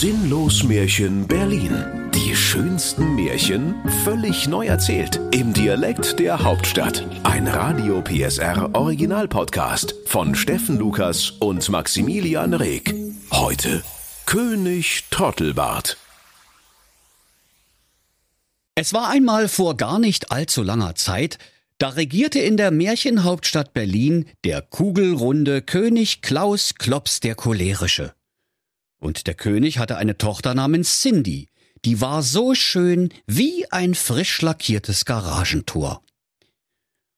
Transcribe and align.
Sinnlos 0.00 0.64
Märchen 0.64 1.28
Berlin. 1.28 1.84
Die 2.14 2.34
schönsten 2.34 3.16
Märchen 3.16 3.74
völlig 4.02 4.48
neu 4.48 4.64
erzählt. 4.64 5.20
Im 5.30 5.52
Dialekt 5.52 6.18
der 6.18 6.42
Hauptstadt. 6.42 7.06
Ein 7.22 7.46
Radio 7.46 8.00
PSR 8.00 8.70
Original 8.74 9.28
Podcast 9.28 9.94
von 10.06 10.34
Steffen 10.34 10.78
Lukas 10.78 11.32
und 11.32 11.68
Maximilian 11.68 12.54
Reg. 12.54 12.94
Heute 13.30 13.82
König 14.24 15.04
Trottelbart. 15.10 15.98
Es 18.76 18.94
war 18.94 19.10
einmal 19.10 19.48
vor 19.48 19.76
gar 19.76 19.98
nicht 19.98 20.32
allzu 20.32 20.62
langer 20.62 20.94
Zeit, 20.94 21.36
da 21.76 21.90
regierte 21.90 22.38
in 22.38 22.56
der 22.56 22.70
Märchenhauptstadt 22.70 23.74
Berlin 23.74 24.24
der 24.46 24.62
kugelrunde 24.62 25.60
König 25.60 26.22
Klaus 26.22 26.76
Klops 26.76 27.20
der 27.20 27.34
Cholerische. 27.34 28.14
Und 29.00 29.26
der 29.26 29.34
König 29.34 29.78
hatte 29.78 29.96
eine 29.96 30.18
Tochter 30.18 30.54
namens 30.54 31.00
Cindy, 31.00 31.48
die 31.84 32.00
war 32.00 32.22
so 32.22 32.54
schön 32.54 33.08
wie 33.26 33.70
ein 33.70 33.94
frisch 33.94 34.42
lackiertes 34.42 35.04
Garagentor. 35.06 36.02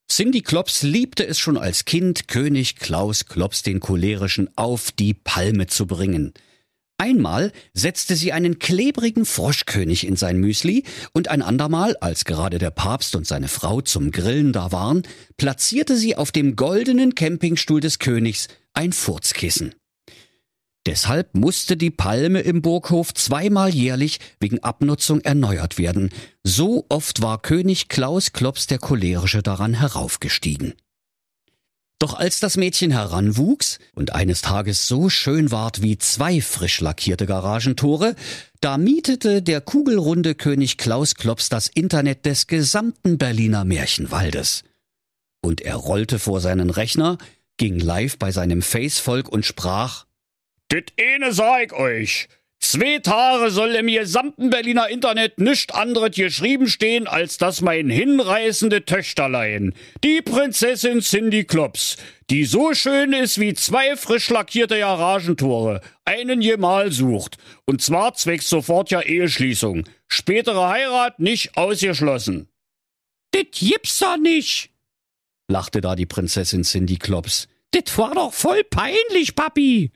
Cindy 0.09 0.43
Klops 0.43 0.83
liebte 0.83 1.27
es 1.27 1.39
schon 1.39 1.57
als 1.57 1.85
Kind, 1.85 2.29
König 2.29 2.77
Klaus 2.77 3.27
Klops 3.27 3.63
den 3.63 3.81
Cholerischen 3.81 4.51
auf 4.57 4.93
die 4.93 5.15
Palme 5.15 5.67
zu 5.67 5.87
bringen. 5.87 6.33
Einmal 6.99 7.51
setzte 7.73 8.15
sie 8.15 8.33
einen 8.33 8.61
klebrigen 8.61 9.25
Froschkönig 9.25 10.07
in 10.07 10.15
sein 10.15 10.37
Müsli 10.37 10.85
und 11.13 11.29
ein 11.29 11.43
andermal, 11.43 11.97
als 11.97 12.25
gerade 12.25 12.59
der 12.59 12.71
Papst 12.71 13.17
und 13.17 13.27
seine 13.27 13.49
Frau 13.49 13.81
zum 13.81 14.13
Grillen 14.13 14.53
da 14.53 14.71
waren, 14.71 15.03
platzierte 15.37 15.97
sie 15.97 16.15
auf 16.15 16.31
dem 16.31 16.55
goldenen 16.55 17.17
Campingstuhl 17.17 17.81
des 17.81 17.99
Königs 17.99 18.47
ein 18.75 18.93
Furzkissen. 18.93 19.75
Deshalb 20.87 21.35
musste 21.35 21.77
die 21.77 21.91
Palme 21.91 22.41
im 22.41 22.61
Burghof 22.61 23.15
zweimal 23.15 23.73
jährlich 23.73 24.19
wegen 24.41 24.59
Abnutzung 24.61 25.21
erneuert 25.21 25.79
werden. 25.79 26.11
So 26.43 26.87
oft 26.89 27.23
war 27.23 27.41
König 27.41 27.89
Klaus 27.89 28.33
Klops 28.33 28.67
der 28.67 28.79
Cholerische 28.79 29.43
daran 29.43 29.75
heraufgestiegen. 29.75 30.75
Doch 32.01 32.15
als 32.15 32.41
das 32.41 32.57
Mädchen 32.57 32.91
heranwuchs 32.91 33.79
und 33.95 34.13
eines 34.13 34.43
Tages 34.43 34.89
so 34.89 35.09
schön 35.09 35.53
ward 35.53 35.83
wie 35.83 35.99
zwei 35.99 36.41
frisch 36.41 36.81
lackierte 36.81 37.27
Garagentore, 37.27 38.17
da 38.61 38.77
mietete 38.77 39.41
der 39.41 39.61
kugelrunde 39.61 40.35
König 40.35 40.79
Klaus 40.79 41.15
Klops 41.15 41.49
das 41.49 41.69
Internet 41.69 42.27
des 42.27 42.49
gesamten 42.49 43.19
Berliner 43.19 43.65
Märchenwaldes. 43.65 44.65
Und 45.43 45.61
er 45.61 45.77
rollte 45.77 46.19
vor 46.19 46.41
seinen 46.41 46.71
Rechner, 46.71 47.19
ging 47.57 47.79
live 47.79 48.19
bei 48.19 48.33
seinem 48.33 48.63
Facevolk 48.63 49.29
und 49.29 49.47
sprach 49.47 50.07
Dit 50.73 50.95
ene 50.97 51.35
sag 51.35 51.75
euch. 51.75 52.29
Zwei 52.59 53.01
Tage 53.01 53.51
soll 53.51 53.75
im 53.75 53.89
gesamten 53.89 54.49
Berliner 54.49 54.89
Internet 54.89 55.39
nischt 55.39 55.73
anderes 55.73 56.17
geschrieben 56.17 56.67
stehen, 56.67 57.07
als 57.07 57.37
dass 57.37 57.61
mein 57.61 57.91
hinreißende 57.91 58.87
Töchterlein, 58.87 59.75
die 60.03 60.23
Prinzessin 60.23 61.03
Cindy 61.03 61.45
Klops, 61.45 61.99
die 62.31 62.47
so 62.47 62.73
schön 62.73 63.13
ist 63.13 63.39
wie 63.39 63.53
zwei 63.53 63.97
frisch 63.97 64.31
lackierte 64.31 64.79
Garagentore, 64.79 65.83
einen 66.07 66.41
Gemahl 66.41 66.91
sucht. 66.91 67.37
Und 67.67 67.83
zwar 67.83 68.15
zwecks 68.15 68.49
sofortiger 68.49 69.05
Eheschließung. 69.05 69.85
Spätere 70.09 70.71
Heirat 70.71 71.19
nicht 71.21 71.55
ausgeschlossen. 71.59 72.49
Dit 73.35 73.53
gibt's 73.53 73.99
doch 73.99 74.17
nicht, 74.17 74.71
lachte 75.49 75.83
da 75.83 75.97
die 75.97 76.07
Prinzessin 76.07 76.63
Cindy 76.63 76.97
Klops. 76.97 77.47
Dit 77.75 77.99
war 77.99 78.15
doch 78.15 78.33
voll 78.33 78.65
peinlich, 78.65 79.35
Papi. 79.35 79.91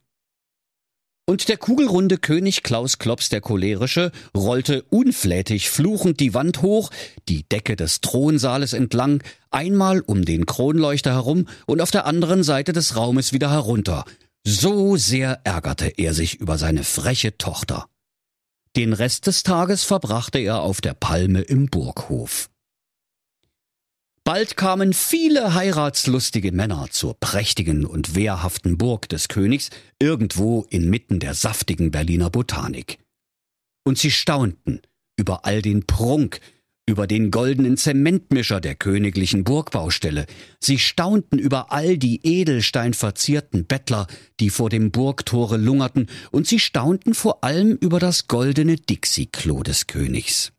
Und 1.28 1.48
der 1.48 1.56
kugelrunde 1.56 2.18
König 2.18 2.62
Klaus 2.62 2.98
Klops 2.98 3.30
der 3.30 3.40
Cholerische 3.40 4.12
rollte 4.36 4.84
unflätig 4.90 5.70
fluchend 5.70 6.20
die 6.20 6.34
Wand 6.34 6.62
hoch, 6.62 6.90
die 7.28 7.42
Decke 7.42 7.74
des 7.74 8.00
Thronsaales 8.00 8.72
entlang, 8.72 9.24
einmal 9.50 10.00
um 10.02 10.24
den 10.24 10.46
Kronleuchter 10.46 11.14
herum 11.14 11.48
und 11.66 11.80
auf 11.80 11.90
der 11.90 12.06
anderen 12.06 12.44
Seite 12.44 12.72
des 12.72 12.94
Raumes 12.94 13.32
wieder 13.32 13.50
herunter. 13.50 14.04
So 14.46 14.96
sehr 14.96 15.40
ärgerte 15.42 15.88
er 15.88 16.14
sich 16.14 16.36
über 16.36 16.58
seine 16.58 16.84
freche 16.84 17.36
Tochter. 17.36 17.86
Den 18.76 18.92
Rest 18.92 19.26
des 19.26 19.42
Tages 19.42 19.82
verbrachte 19.82 20.38
er 20.38 20.60
auf 20.60 20.80
der 20.80 20.94
Palme 20.94 21.40
im 21.40 21.66
Burghof. 21.66 22.48
Bald 24.26 24.56
kamen 24.56 24.92
viele 24.92 25.54
heiratslustige 25.54 26.50
Männer 26.50 26.88
zur 26.90 27.14
prächtigen 27.14 27.86
und 27.86 28.16
wehrhaften 28.16 28.76
Burg 28.76 29.08
des 29.08 29.28
Königs, 29.28 29.70
irgendwo 30.00 30.66
inmitten 30.68 31.20
der 31.20 31.32
saftigen 31.32 31.92
Berliner 31.92 32.28
Botanik. 32.28 32.98
Und 33.84 33.98
sie 33.98 34.10
staunten 34.10 34.80
über 35.16 35.44
all 35.44 35.62
den 35.62 35.86
Prunk, 35.86 36.40
über 36.88 37.06
den 37.06 37.30
goldenen 37.30 37.76
Zementmischer 37.76 38.60
der 38.60 38.74
königlichen 38.74 39.44
Burgbaustelle. 39.44 40.26
Sie 40.58 40.80
staunten 40.80 41.38
über 41.38 41.70
all 41.70 41.96
die 41.96 42.26
edelsteinverzierten 42.26 43.66
Bettler, 43.66 44.08
die 44.40 44.50
vor 44.50 44.70
dem 44.70 44.90
Burgtore 44.90 45.56
lungerten, 45.56 46.08
und 46.32 46.48
sie 46.48 46.58
staunten 46.58 47.14
vor 47.14 47.44
allem 47.44 47.76
über 47.76 48.00
das 48.00 48.26
goldene 48.26 48.74
Dixie-Klo 48.74 49.62
des 49.62 49.86
Königs. 49.86 50.50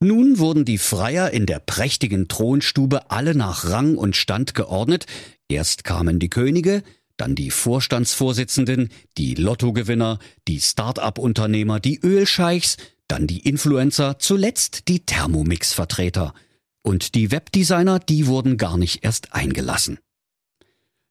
Nun 0.00 0.38
wurden 0.38 0.64
die 0.66 0.78
Freier 0.78 1.30
in 1.30 1.46
der 1.46 1.58
prächtigen 1.58 2.28
Thronstube 2.28 3.10
alle 3.10 3.34
nach 3.34 3.68
Rang 3.68 3.96
und 3.96 4.14
Stand 4.14 4.54
geordnet. 4.54 5.06
Erst 5.48 5.84
kamen 5.84 6.18
die 6.18 6.28
Könige, 6.28 6.82
dann 7.16 7.34
die 7.34 7.50
Vorstandsvorsitzenden, 7.50 8.90
die 9.16 9.34
Lottogewinner, 9.34 10.18
die 10.48 10.60
Start-up-Unternehmer, 10.60 11.80
die 11.80 11.98
Ölscheichs, 11.98 12.76
dann 13.08 13.26
die 13.26 13.40
Influencer, 13.40 14.18
zuletzt 14.18 14.88
die 14.88 15.06
Thermomix-Vertreter. 15.06 16.34
Und 16.82 17.14
die 17.14 17.30
Webdesigner, 17.30 17.98
die 17.98 18.26
wurden 18.26 18.58
gar 18.58 18.76
nicht 18.76 19.02
erst 19.02 19.32
eingelassen. 19.32 19.98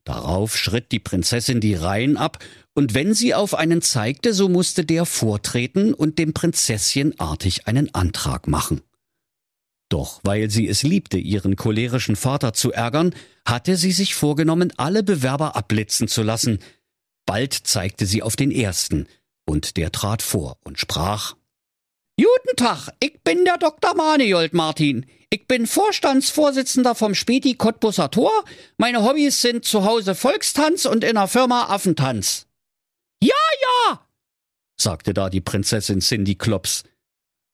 Darauf 0.05 0.55
schritt 0.55 0.91
die 0.91 0.99
Prinzessin 0.99 1.59
die 1.59 1.73
Reihen 1.73 2.15
ab, 2.15 2.39
und 2.73 2.93
wenn 2.93 3.13
sie 3.13 3.33
auf 3.33 3.55
einen 3.55 3.81
zeigte, 3.81 4.33
so 4.33 4.49
musste 4.49 4.85
der 4.85 5.05
vortreten 5.05 5.93
und 5.93 6.19
dem 6.19 6.33
Prinzesschen 6.33 7.19
artig 7.19 7.67
einen 7.67 7.93
Antrag 7.93 8.47
machen. 8.47 8.81
Doch 9.89 10.19
weil 10.23 10.49
sie 10.49 10.67
es 10.67 10.83
liebte, 10.83 11.17
ihren 11.17 11.55
cholerischen 11.55 12.15
Vater 12.15 12.53
zu 12.53 12.71
ärgern, 12.71 13.15
hatte 13.47 13.77
sie 13.77 13.91
sich 13.91 14.13
vorgenommen, 14.13 14.73
alle 14.77 15.03
Bewerber 15.03 15.55
abblitzen 15.55 16.07
zu 16.07 16.21
lassen. 16.21 16.59
Bald 17.25 17.53
zeigte 17.53 18.05
sie 18.05 18.21
auf 18.21 18.35
den 18.35 18.51
ersten, 18.51 19.07
und 19.45 19.77
der 19.77 19.91
trat 19.91 20.21
vor 20.21 20.57
und 20.63 20.79
sprach 20.79 21.35
Guten 22.17 22.55
Tag, 22.55 22.89
ich 22.99 23.21
bin 23.23 23.43
der 23.43 23.57
Dr. 23.57 23.95
Manejold 23.95 24.53
Martin. 24.53 25.05
Ich 25.29 25.47
bin 25.47 25.67
Vorstandsvorsitzender 25.67 26.95
vom 26.95 27.15
Späti 27.15 27.55
Cottbusser 27.55 28.11
Tor. 28.11 28.45
Meine 28.77 29.03
Hobbys 29.03 29.41
sind 29.41 29.65
zu 29.65 29.83
Hause 29.83 30.15
Volkstanz 30.15 30.85
und 30.85 31.03
in 31.03 31.15
der 31.15 31.27
Firma 31.27 31.65
Affentanz. 31.69 32.47
Ja, 33.21 33.33
ja, 33.61 34.07
sagte 34.77 35.13
da 35.13 35.29
die 35.29 35.41
Prinzessin 35.41 35.99
Cindy 36.01 36.35
Klops. 36.35 36.83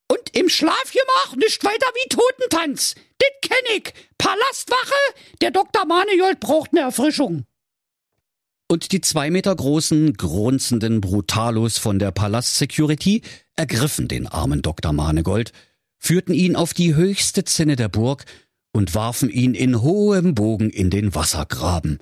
Und 0.08 0.36
im 0.36 0.50
Schlafgemach 0.50 1.36
nicht 1.38 1.64
weiter 1.64 1.88
wie 1.94 2.10
Totentanz. 2.10 2.96
Dit 2.96 3.42
kenn 3.42 3.78
ich. 3.78 3.94
Palastwache, 4.18 5.16
der 5.40 5.52
Dr. 5.52 5.86
Manejold 5.86 6.40
braucht 6.40 6.74
ne 6.74 6.82
Erfrischung 6.82 7.46
und 8.72 8.94
die 8.94 9.02
zwei 9.02 9.30
Meter 9.30 9.54
großen, 9.54 10.14
grunzenden 10.14 11.02
Brutalos 11.02 11.78
von 11.78 12.00
der 12.00 12.12
Palast-Security 12.12 13.22
ergriffen 13.58 14.08
den 14.08 14.28
armen 14.28 14.62
Dr. 14.62 14.94
Manegold, 14.94 15.52
führten 16.02 16.34
ihn 16.34 16.56
auf 16.56 16.74
die 16.74 16.96
höchste 16.96 17.46
Zinne 17.46 17.76
der 17.76 17.88
Burg 17.88 18.26
und 18.74 18.96
warfen 18.96 19.30
ihn 19.30 19.54
in 19.54 19.82
hohem 19.82 20.34
Bogen 20.34 20.70
in 20.72 20.90
den 20.90 21.14
Wassergraben. 21.14 22.00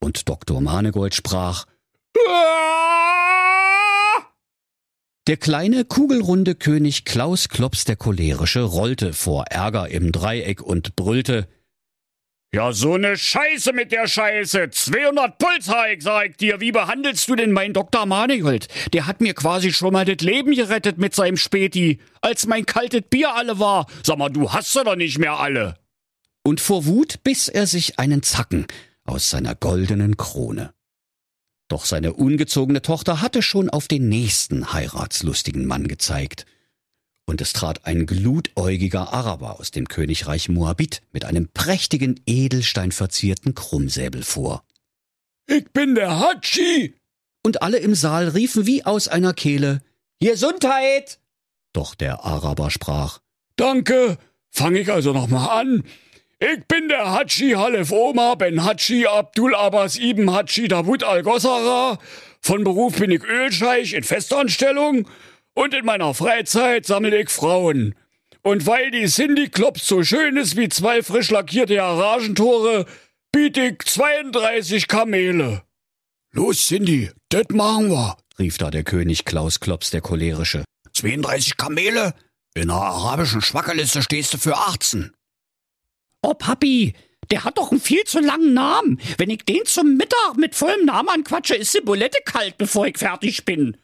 Und 0.00 0.28
Dr. 0.28 0.60
Manegold 0.60 1.14
sprach 1.14 1.66
Der 5.28 5.36
kleine, 5.36 5.84
kugelrunde 5.84 6.54
König 6.56 7.04
Klaus 7.04 7.48
Klops 7.48 7.84
der 7.84 7.96
Cholerische 7.96 8.62
rollte 8.62 9.12
vor 9.12 9.44
Ärger 9.44 9.88
im 9.88 10.10
Dreieck 10.10 10.60
und 10.60 10.96
brüllte 10.96 11.46
ja, 12.54 12.72
so 12.72 12.96
ne 12.96 13.16
Scheiße 13.16 13.74
mit 13.74 13.92
der 13.92 14.06
Scheiße. 14.06 14.70
200 14.70 15.36
Puls, 15.36 15.68
Heik, 15.68 16.02
sag 16.02 16.30
ich 16.30 16.36
dir. 16.38 16.60
Wie 16.60 16.72
behandelst 16.72 17.28
du 17.28 17.36
denn 17.36 17.52
meinen 17.52 17.74
Dr. 17.74 18.06
Manegold? 18.06 18.68
Der 18.94 19.06
hat 19.06 19.20
mir 19.20 19.34
quasi 19.34 19.70
schon 19.70 19.92
mal 19.92 20.06
das 20.06 20.24
Leben 20.24 20.54
gerettet 20.54 20.96
mit 20.96 21.14
seinem 21.14 21.36
Späti, 21.36 22.00
als 22.22 22.46
mein 22.46 22.64
kaltes 22.64 23.02
Bier 23.10 23.34
alle 23.34 23.58
war. 23.58 23.86
Sag 24.02 24.16
mal, 24.16 24.30
du 24.30 24.50
hast 24.50 24.72
sie 24.72 24.82
doch 24.82 24.96
nicht 24.96 25.18
mehr 25.18 25.38
alle. 25.38 25.76
Und 26.42 26.62
vor 26.62 26.86
Wut 26.86 27.22
biss 27.22 27.48
er 27.48 27.66
sich 27.66 27.98
einen 27.98 28.22
Zacken 28.22 28.66
aus 29.04 29.28
seiner 29.28 29.54
goldenen 29.54 30.16
Krone. 30.16 30.72
Doch 31.68 31.84
seine 31.84 32.14
ungezogene 32.14 32.80
Tochter 32.80 33.20
hatte 33.20 33.42
schon 33.42 33.68
auf 33.68 33.88
den 33.88 34.08
nächsten 34.08 34.72
heiratslustigen 34.72 35.66
Mann 35.66 35.86
gezeigt– 35.86 36.46
und 37.28 37.42
es 37.42 37.52
trat 37.52 37.84
ein 37.84 38.06
glutäugiger 38.06 39.12
Araber 39.12 39.60
aus 39.60 39.70
dem 39.70 39.86
Königreich 39.86 40.48
Moabit 40.48 41.02
mit 41.12 41.26
einem 41.26 41.48
prächtigen 41.52 42.18
edelsteinverzierten 42.24 43.54
Krummsäbel 43.54 44.22
vor. 44.22 44.64
Ich 45.46 45.70
bin 45.72 45.94
der 45.94 46.18
Hatschi! 46.18 46.94
Und 47.44 47.60
alle 47.60 47.78
im 47.78 47.94
Saal 47.94 48.28
riefen 48.28 48.66
wie 48.66 48.84
aus 48.86 49.08
einer 49.08 49.34
Kehle 49.34 49.82
Gesundheit! 50.20 51.18
Doch 51.74 51.94
der 51.94 52.24
Araber 52.24 52.70
sprach. 52.70 53.20
Danke, 53.56 54.16
fang 54.50 54.74
ich 54.74 54.90
also 54.90 55.12
nochmal 55.12 55.60
an. 55.60 55.84
Ich 56.40 56.64
bin 56.66 56.88
der 56.88 57.12
Haji 57.12 57.52
Halef 57.56 57.92
Omar 57.92 58.38
Ben 58.38 58.64
Haji 58.64 59.06
Abdul 59.06 59.54
Abbas 59.54 59.98
Ibn 59.98 60.32
Haji 60.32 60.68
Davud 60.68 61.04
Al-Gossara. 61.04 61.98
Von 62.40 62.64
Beruf 62.64 62.96
bin 62.98 63.10
ich 63.10 63.22
Ölscheich 63.24 63.92
in 63.92 64.04
Festanstellung 64.04 65.06
und 65.58 65.74
in 65.74 65.84
meiner 65.84 66.14
Freizeit 66.14 66.86
sammle 66.86 67.20
ich 67.20 67.30
Frauen. 67.30 67.96
Und 68.42 68.66
weil 68.66 68.92
die 68.92 69.06
Cindy 69.06 69.48
Klops 69.48 69.88
so 69.88 70.04
schön 70.04 70.36
ist 70.36 70.56
wie 70.56 70.68
zwei 70.68 71.02
frisch 71.02 71.30
lackierte 71.30 71.74
Garagentore, 71.74 72.86
biete 73.32 73.62
ich 73.62 73.78
32 73.84 74.86
Kamele. 74.86 75.64
Los, 76.30 76.64
Cindy, 76.68 77.10
das 77.30 77.46
machen 77.50 77.90
wir, 77.90 78.16
rief 78.38 78.56
da 78.58 78.70
der 78.70 78.84
König 78.84 79.24
Klaus 79.24 79.58
Klops 79.58 79.90
der 79.90 80.00
Cholerische. 80.00 80.62
32 80.92 81.56
Kamele? 81.56 82.14
In 82.54 82.68
der 82.68 82.76
arabischen 82.76 83.42
Schwackerliste 83.42 84.02
stehst 84.02 84.34
du 84.34 84.38
für 84.38 84.56
18. 84.56 85.12
Oh, 86.22 86.34
Papi, 86.34 86.94
der 87.32 87.42
hat 87.42 87.58
doch 87.58 87.72
einen 87.72 87.80
viel 87.80 88.04
zu 88.04 88.20
langen 88.20 88.54
Namen. 88.54 89.00
Wenn 89.16 89.30
ich 89.30 89.44
den 89.44 89.64
zum 89.64 89.96
Mittag 89.96 90.36
mit 90.36 90.54
vollem 90.54 90.84
Namen 90.84 91.08
anquatsche, 91.08 91.56
ist 91.56 91.74
die 91.74 91.80
Bulette 91.80 92.18
kalt, 92.24 92.58
bevor 92.58 92.86
ich 92.86 92.96
fertig 92.96 93.44
bin. 93.44 93.76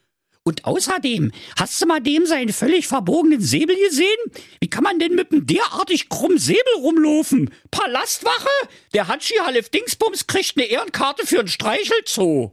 Und 0.47 0.67
außerdem, 0.67 1.33
hast 1.59 1.81
du 1.81 1.87
mal 1.87 2.01
dem 2.01 2.27
seinen 2.27 2.53
völlig 2.53 2.87
verbogenen 2.87 3.41
Säbel 3.41 3.77
gesehen? 3.89 4.19
Wie 4.61 4.69
kann 4.69 4.85
man 4.85 4.99
denn 4.99 5.15
mit 5.15 5.33
einem 5.33 5.47
derartig 5.47 6.11
krummen 6.11 6.39
Säbel 6.39 6.75
rumlaufen? 6.77 7.51
Palastwache? 7.71 8.51
Der 8.93 9.09
Hatschi 9.09 9.37
Halef 9.43 9.71
Dingsbums 9.71 10.27
kriegt 10.27 10.57
eine 10.57 10.67
Ehrenkarte 10.67 11.27
für 11.27 11.39
einen 11.39 11.49
Streichelzoo. 11.49 12.53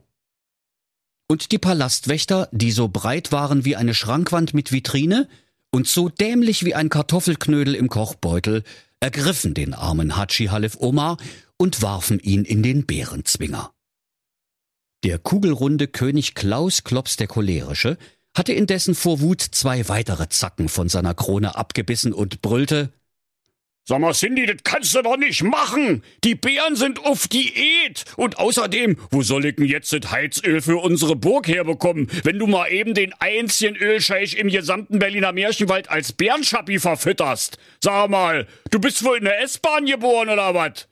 Und 1.27 1.51
die 1.51 1.57
Palastwächter, 1.57 2.47
die 2.53 2.71
so 2.71 2.87
breit 2.87 3.33
waren 3.33 3.65
wie 3.65 3.75
eine 3.75 3.93
Schrankwand 3.93 4.53
mit 4.53 4.71
Vitrine 4.71 5.27
und 5.69 5.85
so 5.85 6.07
dämlich 6.07 6.63
wie 6.63 6.75
ein 6.75 6.89
Kartoffelknödel 6.89 7.75
im 7.75 7.89
Kochbeutel, 7.89 8.63
ergriffen 9.01 9.53
den 9.53 9.73
armen 9.73 10.15
Hatschi 10.15 10.45
Halef 10.45 10.77
Omar 10.79 11.17
und 11.57 11.81
warfen 11.81 12.19
ihn 12.19 12.45
in 12.45 12.63
den 12.63 12.85
Bärenzwinger. 12.85 13.73
Der 15.03 15.17
kugelrunde 15.17 15.87
König 15.87 16.35
Klaus 16.35 16.83
Klops 16.83 17.17
der 17.17 17.25
Cholerische 17.27 17.97
hatte 18.37 18.53
indessen 18.53 18.93
vor 18.93 19.19
Wut 19.19 19.41
zwei 19.41 19.89
weitere 19.89 20.29
Zacken 20.29 20.69
von 20.69 20.89
seiner 20.89 21.15
Krone 21.15 21.55
abgebissen 21.55 22.13
und 22.13 22.41
brüllte 22.41 22.93
Sag 23.83 23.99
mal, 23.99 24.13
Cindy, 24.13 24.45
das 24.45 24.57
kannst 24.63 24.93
du 24.93 25.01
doch 25.01 25.17
nicht 25.17 25.41
machen. 25.41 26.03
Die 26.23 26.35
Bären 26.35 26.75
sind 26.75 27.03
auf 27.03 27.27
Diät. 27.27 28.05
Und 28.15 28.37
außerdem, 28.37 28.95
wo 29.09 29.23
soll 29.23 29.45
ich 29.45 29.55
denn 29.55 29.65
jetzt 29.65 29.91
das 29.91 30.11
Heizöl 30.11 30.61
für 30.61 30.77
unsere 30.77 31.15
Burg 31.15 31.47
herbekommen, 31.47 32.07
wenn 32.23 32.37
du 32.37 32.45
mal 32.45 32.67
eben 32.67 32.93
den 32.93 33.11
einzigen 33.13 33.75
Ölscheich 33.75 34.37
im 34.37 34.49
gesamten 34.49 34.99
Berliner 34.99 35.31
Märchenwald 35.31 35.89
als 35.89 36.13
Bärenschappi 36.13 36.77
verfütterst? 36.77 37.57
Sag 37.83 38.09
mal, 38.11 38.47
du 38.69 38.79
bist 38.79 39.03
wohl 39.03 39.17
in 39.17 39.25
der 39.25 39.41
S-Bahn 39.41 39.87
geboren 39.87 40.29
oder 40.29 40.53
was? 40.53 40.87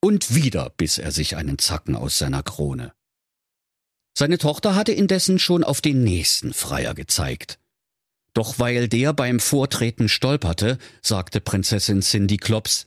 Und 0.00 0.32
wieder 0.32 0.70
biss 0.76 0.98
er 0.98 1.10
sich 1.10 1.36
einen 1.36 1.58
Zacken 1.58 1.96
aus 1.96 2.18
seiner 2.18 2.44
Krone. 2.44 2.92
Seine 4.18 4.38
Tochter 4.38 4.74
hatte 4.74 4.92
indessen 4.92 5.38
schon 5.38 5.62
auf 5.62 5.82
den 5.82 6.02
nächsten 6.02 6.54
Freier 6.54 6.94
gezeigt. 6.94 7.58
Doch 8.32 8.58
weil 8.58 8.88
der 8.88 9.12
beim 9.12 9.40
Vortreten 9.40 10.08
stolperte, 10.08 10.78
sagte 11.02 11.42
Prinzessin 11.42 12.00
Cindy 12.00 12.38
Klops, 12.38 12.86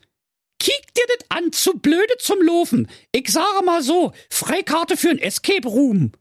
Kiek 0.57 0.93
dir 0.95 1.03
das 1.07 1.29
an, 1.29 1.51
zu 1.51 1.73
blöde 1.73 2.17
zum 2.17 2.41
Laufen. 2.41 2.87
Ich 3.11 3.29
sage 3.29 3.63
mal 3.63 3.83
so, 3.83 4.11
Freikarte 4.31 4.97
für 4.97 5.11
ein 5.11 5.19
Escape 5.19 5.67
Room. 5.67 6.13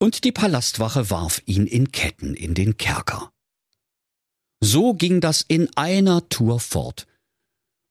Und 0.00 0.24
die 0.24 0.32
Palastwache 0.32 1.08
warf 1.10 1.40
ihn 1.46 1.68
in 1.68 1.92
Ketten 1.92 2.34
in 2.34 2.54
den 2.54 2.76
Kerker. 2.78 3.30
So 4.60 4.92
ging 4.92 5.20
das 5.20 5.42
in 5.46 5.68
einer 5.76 6.28
Tour 6.28 6.58
fort. 6.58 7.06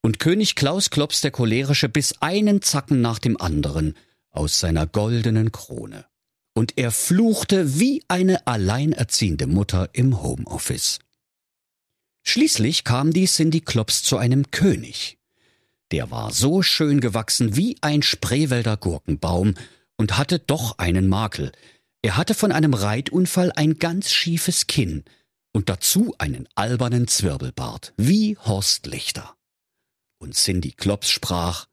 Und 0.01 0.19
König 0.19 0.55
Klaus 0.55 0.89
Klops 0.89 1.21
der 1.21 1.31
Cholerische 1.31 1.87
biss 1.87 2.15
einen 2.19 2.61
Zacken 2.61 2.99
nach 2.99 3.19
dem 3.19 3.39
anderen 3.39 3.95
aus 4.31 4.59
seiner 4.59 4.87
goldenen 4.87 5.51
Krone 5.51 6.05
und 6.53 6.77
er 6.77 6.91
fluchte 6.91 7.79
wie 7.79 8.03
eine 8.07 8.45
alleinerziehende 8.47 9.47
Mutter 9.47 9.89
im 9.93 10.21
Homeoffice. 10.21 10.99
Schließlich 12.23 12.83
kam 12.83 13.13
die 13.13 13.25
Cindy 13.27 13.61
Klops 13.61 14.03
zu 14.03 14.17
einem 14.17 14.51
König. 14.51 15.17
Der 15.91 16.11
war 16.11 16.31
so 16.31 16.61
schön 16.61 16.99
gewachsen 16.99 17.55
wie 17.55 17.77
ein 17.81 18.01
Spreewälder 18.01 18.77
Gurkenbaum 18.77 19.55
und 19.97 20.17
hatte 20.17 20.39
doch 20.39 20.77
einen 20.77 21.07
Makel. 21.07 21.51
Er 22.01 22.17
hatte 22.17 22.33
von 22.33 22.51
einem 22.51 22.73
Reitunfall 22.73 23.51
ein 23.55 23.79
ganz 23.79 24.11
schiefes 24.11 24.67
Kinn 24.67 25.03
und 25.53 25.69
dazu 25.69 26.13
einen 26.17 26.47
albernen 26.55 27.07
Zwirbelbart, 27.07 27.93
wie 27.97 28.37
Horst 28.37 28.85
Lichter. 28.85 29.35
Und 30.19 30.35
Cindy 30.35 30.71
Klops 30.71 31.09
sprach, 31.09 31.67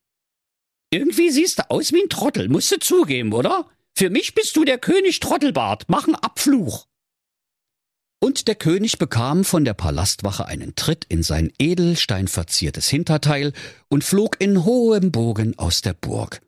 Irgendwie 0.96 1.28
siehst 1.28 1.58
du 1.58 1.70
aus 1.70 1.92
wie 1.92 2.00
ein 2.02 2.08
Trottel, 2.08 2.48
musst 2.48 2.72
du 2.72 2.78
zugeben, 2.78 3.34
oder? 3.34 3.68
Für 3.94 4.08
mich 4.08 4.34
bist 4.34 4.56
du 4.56 4.64
der 4.64 4.78
König 4.78 5.20
Trottelbart. 5.20 5.84
Mach 5.88 6.06
einen 6.06 6.14
Abfluch. 6.14 6.86
Und 8.18 8.48
der 8.48 8.54
König 8.54 8.96
bekam 8.96 9.44
von 9.44 9.66
der 9.66 9.74
Palastwache 9.74 10.46
einen 10.46 10.74
Tritt 10.74 11.04
in 11.10 11.22
sein 11.22 11.52
edelsteinverziertes 11.58 12.88
Hinterteil 12.88 13.52
und 13.88 14.04
flog 14.04 14.40
in 14.40 14.64
hohem 14.64 15.12
Bogen 15.12 15.58
aus 15.58 15.82
der 15.82 15.92
Burg. 15.92 16.40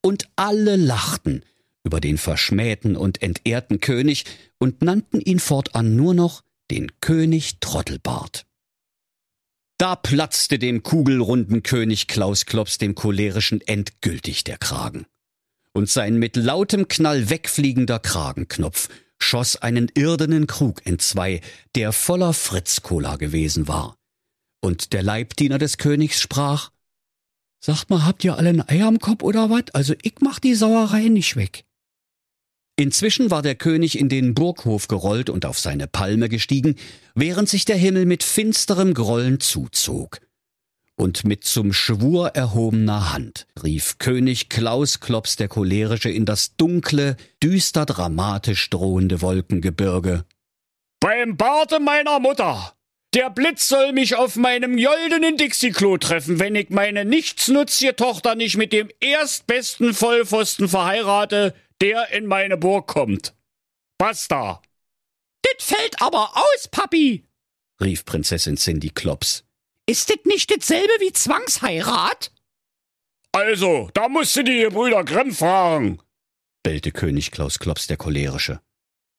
Und 0.00 0.30
alle 0.34 0.76
lachten 0.76 1.44
über 1.84 2.00
den 2.00 2.16
verschmähten 2.16 2.96
und 2.96 3.20
entehrten 3.20 3.80
König 3.80 4.24
und 4.56 4.80
nannten 4.80 5.20
ihn 5.20 5.40
fortan 5.40 5.94
nur 5.94 6.14
noch 6.14 6.42
den 6.70 6.90
König 7.02 7.60
Trottelbart. 7.60 8.46
Da 9.78 9.96
platzte 9.96 10.58
dem 10.58 10.82
kugelrunden 10.82 11.62
König 11.62 12.06
Klaus 12.06 12.46
Klops 12.46 12.78
dem 12.78 12.94
cholerischen 12.94 13.60
endgültig 13.60 14.44
der 14.44 14.58
Kragen 14.58 15.06
und 15.74 15.90
sein 15.90 16.18
mit 16.18 16.36
lautem 16.36 16.88
Knall 16.88 17.28
wegfliegender 17.28 17.98
Kragenknopf 17.98 18.88
schoss 19.18 19.56
einen 19.56 19.90
irdenen 19.94 20.46
Krug 20.46 20.86
entzwei, 20.86 21.40
der 21.74 21.92
voller 21.92 22.32
Fritz-Cola 22.32 23.16
gewesen 23.16 23.68
war. 23.68 23.96
Und 24.60 24.92
der 24.92 25.02
Leibdiener 25.02 25.58
des 25.58 25.76
Königs 25.76 26.20
sprach, 26.20 26.70
Sagt 27.60 27.88
mal, 27.88 28.04
habt 28.04 28.22
ihr 28.24 28.36
alle 28.36 28.50
ein 28.50 28.68
Ei 28.68 28.84
am 28.84 28.98
Kopf 28.98 29.22
oder 29.22 29.48
wat? 29.48 29.74
Also 29.74 29.94
ich 30.02 30.16
mach 30.20 30.38
die 30.38 30.54
Sauerei 30.54 31.08
nicht 31.08 31.36
weg. 31.36 31.64
Inzwischen 32.76 33.30
war 33.30 33.42
der 33.42 33.54
König 33.54 33.98
in 33.98 34.08
den 34.08 34.34
Burghof 34.34 34.88
gerollt 34.88 35.30
und 35.30 35.46
auf 35.46 35.58
seine 35.58 35.86
Palme 35.86 36.28
gestiegen, 36.28 36.74
während 37.14 37.48
sich 37.48 37.64
der 37.64 37.76
Himmel 37.76 38.04
mit 38.04 38.22
finsterem 38.22 38.94
Grollen 38.94 39.38
zuzog 39.40 40.20
und 40.96 41.24
mit 41.24 41.44
zum 41.44 41.72
Schwur 41.72 42.28
erhobener 42.28 43.12
Hand 43.12 43.46
rief 43.62 43.98
König 43.98 44.48
Klaus 44.48 45.00
Klops 45.00 45.36
der 45.36 45.48
Cholerische 45.48 46.10
in 46.10 46.24
das 46.24 46.56
dunkle, 46.56 47.16
düster 47.42 47.84
dramatisch 47.84 48.70
drohende 48.70 49.20
Wolkengebirge. 49.20 50.24
Beim 51.00 51.36
Barte 51.36 51.80
meiner 51.80 52.20
Mutter! 52.20 52.74
Der 53.14 53.30
Blitz 53.30 53.68
soll 53.68 53.92
mich 53.92 54.16
auf 54.16 54.34
meinem 54.34 54.76
goldenen 54.76 55.36
Dixie-Klo 55.36 55.98
treffen, 55.98 56.40
wenn 56.40 56.56
ich 56.56 56.70
meine 56.70 57.04
nichtsnutzige 57.04 57.94
Tochter 57.94 58.34
nicht 58.34 58.56
mit 58.56 58.72
dem 58.72 58.88
erstbesten 58.98 59.94
Vollpfosten 59.94 60.68
verheirate, 60.68 61.54
der 61.80 62.10
in 62.12 62.26
meine 62.26 62.56
Burg 62.56 62.86
kommt. 62.86 63.34
Basta! 63.98 64.62
Das 65.42 65.66
fällt 65.66 66.00
aber 66.00 66.36
aus, 66.36 66.68
Papi! 66.68 67.24
rief 67.80 68.04
Prinzessin 68.04 68.56
Cindy 68.56 68.90
Klops. 68.90 69.44
Ist 69.86 70.08
das 70.08 70.18
nicht 70.24 70.50
dasselbe 70.50 70.92
wie 71.00 71.12
Zwangsheirat? 71.12 72.32
Also, 73.32 73.90
da 73.94 74.08
musst 74.08 74.36
du 74.36 74.44
die 74.44 74.66
Brüder 74.70 75.04
Grimm 75.04 75.32
fragen, 75.32 76.00
bellte 76.62 76.92
König 76.92 77.30
Klaus 77.30 77.58
Klops 77.58 77.86
der 77.86 77.96
Cholerische. 77.96 78.60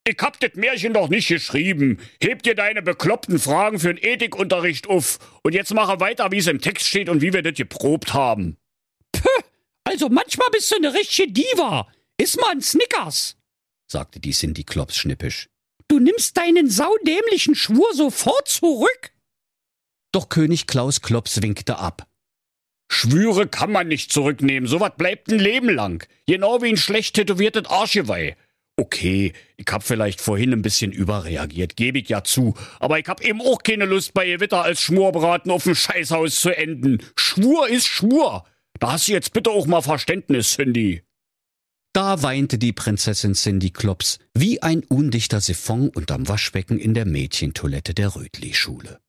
Ich 0.07 0.17
hab 0.21 0.39
das 0.39 0.53
Märchen 0.53 0.93
doch 0.93 1.09
nicht 1.09 1.27
geschrieben. 1.27 1.99
Heb 2.21 2.43
dir 2.43 2.53
deine 2.53 2.83
bekloppten 2.83 3.39
Fragen 3.39 3.79
für 3.79 3.93
den 3.93 4.03
Ethikunterricht 4.03 4.87
auf 4.87 5.17
und 5.41 5.55
jetzt 5.55 5.73
mache 5.73 5.99
weiter, 5.99 6.31
wie 6.31 6.37
es 6.37 6.47
im 6.47 6.61
Text 6.61 6.87
steht 6.87 7.09
und 7.09 7.21
wie 7.21 7.33
wir 7.33 7.41
das 7.41 7.55
geprobt 7.55 8.13
haben. 8.13 8.57
Puh, 9.11 9.27
also 9.83 10.09
manchmal 10.09 10.47
bist 10.51 10.71
du 10.71 10.75
eine 10.75 10.93
richtige 10.93 11.31
Diva. 11.31 11.87
Iss 12.17 12.37
mal 12.37 12.51
ein 12.51 12.61
Snickers, 12.61 13.37
sagte 13.91 14.19
die 14.19 14.31
Cindy 14.31 14.63
Klops 14.63 14.95
schnippisch. 14.95 15.49
Du 15.87 15.99
nimmst 15.99 16.37
deinen 16.37 16.69
saudämlichen 16.69 17.55
Schwur 17.55 17.93
sofort 17.93 18.47
zurück. 18.47 19.11
Doch 20.11 20.29
König 20.29 20.65
Klaus 20.65 21.01
Klops 21.01 21.41
winkte 21.41 21.77
ab. 21.77 22.07
Schwüre 22.91 23.47
kann 23.47 23.71
man 23.71 23.87
nicht 23.87 24.11
zurücknehmen, 24.11 24.67
sowas 24.67 24.93
bleibt 24.97 25.31
ein 25.31 25.39
Leben 25.39 25.69
lang. 25.69 26.07
Genau 26.27 26.61
wie 26.61 26.69
ein 26.69 26.77
schlecht 26.77 27.15
tätowiertes 27.15 27.65
Arschgeweih. 27.65 28.35
Okay, 28.77 29.31
ich 29.55 29.65
hab 29.71 29.83
vielleicht 29.83 30.19
vorhin 30.19 30.51
ein 30.51 30.61
bisschen 30.61 30.91
überreagiert, 30.91 31.77
gebe 31.77 31.99
ich 31.99 32.09
ja 32.09 32.23
zu. 32.23 32.55
Aber 32.79 32.99
ich 32.99 33.07
hab 33.07 33.21
eben 33.21 33.41
auch 33.41 33.63
keine 33.63 33.85
Lust, 33.85 34.13
bei 34.13 34.25
Gewitter 34.25 34.63
als 34.63 34.81
Schmorbraten 34.81 35.49
auf 35.51 35.63
dem 35.63 35.75
Scheißhaus 35.75 36.35
zu 36.35 36.49
enden. 36.49 37.01
Schwur 37.15 37.69
ist 37.69 37.87
Schwur. 37.87 38.45
Da 38.79 38.93
hast 38.93 39.07
du 39.07 39.13
jetzt 39.13 39.31
bitte 39.31 39.49
auch 39.51 39.65
mal 39.65 39.81
Verständnis, 39.81 40.55
Cindy. 40.55 41.04
Da 41.95 42.21
weinte 42.21 42.57
die 42.57 42.73
Prinzessin 42.73 43.35
Cindy 43.35 43.69
Klops 43.69 44.19
wie 44.33 44.61
ein 44.61 44.83
undichter 44.83 45.39
Siphon 45.39 45.87
unterm 45.87 46.27
Waschbecken 46.27 46.77
in 46.77 46.93
der 46.93 47.05
Mädchentoilette 47.05 47.93
der 47.93 48.17
Rötli-Schule. 48.17 48.99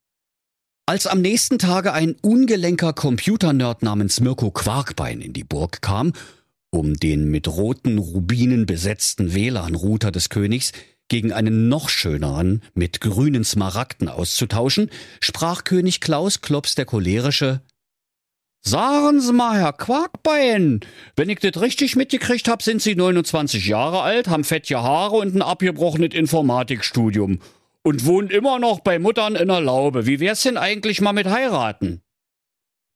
Als 0.88 1.08
am 1.08 1.20
nächsten 1.20 1.58
Tage 1.58 1.92
ein 1.92 2.14
ungelenker 2.22 2.92
Computernerd 2.92 3.82
namens 3.82 4.20
Mirko 4.20 4.52
Quarkbein 4.52 5.20
in 5.20 5.32
die 5.32 5.42
Burg 5.42 5.82
kam, 5.82 6.12
um 6.70 6.94
den 6.94 7.28
mit 7.28 7.48
roten 7.48 7.98
Rubinen 7.98 8.66
besetzten 8.66 9.34
WLAN-Router 9.34 10.12
des 10.12 10.28
Königs 10.28 10.70
gegen 11.08 11.32
einen 11.32 11.68
noch 11.68 11.88
schöneren 11.88 12.62
mit 12.74 13.00
grünen 13.00 13.42
Smaragden 13.42 14.08
auszutauschen, 14.08 14.90
sprach 15.20 15.64
König 15.64 16.00
Klaus 16.00 16.40
Klops 16.40 16.76
der 16.76 16.84
cholerische 16.84 17.62
Sagen 18.68 19.20
Sie 19.20 19.32
mal, 19.32 19.60
Herr 19.60 19.72
Quarkbein, 19.72 20.80
wenn 21.14 21.28
ich 21.28 21.38
das 21.38 21.62
richtig 21.62 21.94
mitgekriegt 21.94 22.48
hab, 22.48 22.64
sind 22.64 22.82
Sie 22.82 22.96
29 22.96 23.64
Jahre 23.64 24.00
alt, 24.00 24.26
haben 24.26 24.42
fettige 24.42 24.82
Haare 24.82 25.14
und 25.14 25.36
ein 25.36 25.42
abgebrochenes 25.42 26.12
Informatikstudium 26.12 27.38
und 27.84 28.06
wohnen 28.06 28.28
immer 28.28 28.58
noch 28.58 28.80
bei 28.80 28.98
Muttern 28.98 29.36
in 29.36 29.46
der 29.46 29.60
Laube. 29.60 30.06
Wie 30.06 30.18
wär's 30.18 30.42
denn 30.42 30.56
eigentlich 30.56 31.00
mal 31.00 31.12
mit 31.12 31.28
heiraten? 31.28 32.02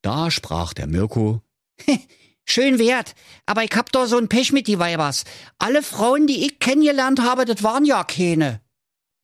Da 0.02 0.32
sprach 0.32 0.74
der 0.74 0.88
Mirko. 0.88 1.40
Schön 2.44 2.80
wert, 2.80 3.14
aber 3.46 3.62
ich 3.62 3.70
hab 3.76 3.92
doch 3.92 4.06
so 4.06 4.18
ein 4.18 4.28
Pech 4.28 4.50
mit 4.50 4.66
die 4.66 4.80
Weibers. 4.80 5.22
Alle 5.60 5.84
Frauen, 5.84 6.26
die 6.26 6.46
ich 6.46 6.58
kennengelernt 6.58 7.22
habe, 7.22 7.44
das 7.44 7.62
waren 7.62 7.84
ja 7.84 8.02
keine. 8.02 8.60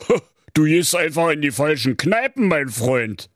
Du 0.54 0.64
gehst 0.64 0.94
einfach 0.94 1.32
in 1.32 1.42
die 1.42 1.50
falschen 1.50 1.98
Kneipen, 1.98 2.48
mein 2.48 2.70
Freund 2.70 3.28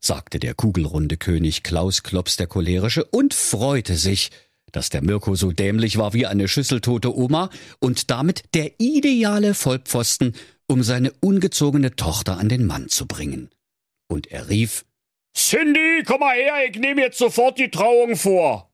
sagte 0.00 0.38
der 0.38 0.54
kugelrunde 0.54 1.16
König 1.16 1.62
Klaus 1.62 2.02
Klops 2.02 2.36
der 2.36 2.46
Cholerische 2.46 3.04
und 3.04 3.34
freute 3.34 3.96
sich, 3.96 4.30
dass 4.72 4.90
der 4.90 5.02
Mirko 5.02 5.34
so 5.34 5.52
dämlich 5.52 5.96
war 5.98 6.12
wie 6.12 6.26
eine 6.26 6.48
schüsseltote 6.48 7.16
Oma 7.16 7.50
und 7.80 8.10
damit 8.10 8.44
der 8.54 8.72
ideale 8.78 9.54
Vollpfosten, 9.54 10.34
um 10.66 10.82
seine 10.82 11.12
ungezogene 11.20 11.96
Tochter 11.96 12.38
an 12.38 12.48
den 12.48 12.66
Mann 12.66 12.88
zu 12.88 13.06
bringen. 13.06 13.50
Und 14.08 14.26
er 14.28 14.48
rief 14.48 14.84
Cindy, 15.36 16.02
komm 16.04 16.20
mal 16.20 16.34
her, 16.34 16.68
ich 16.68 16.78
nehme 16.78 17.02
jetzt 17.02 17.18
sofort 17.18 17.58
die 17.58 17.70
Trauung 17.70 18.16
vor. 18.16 18.72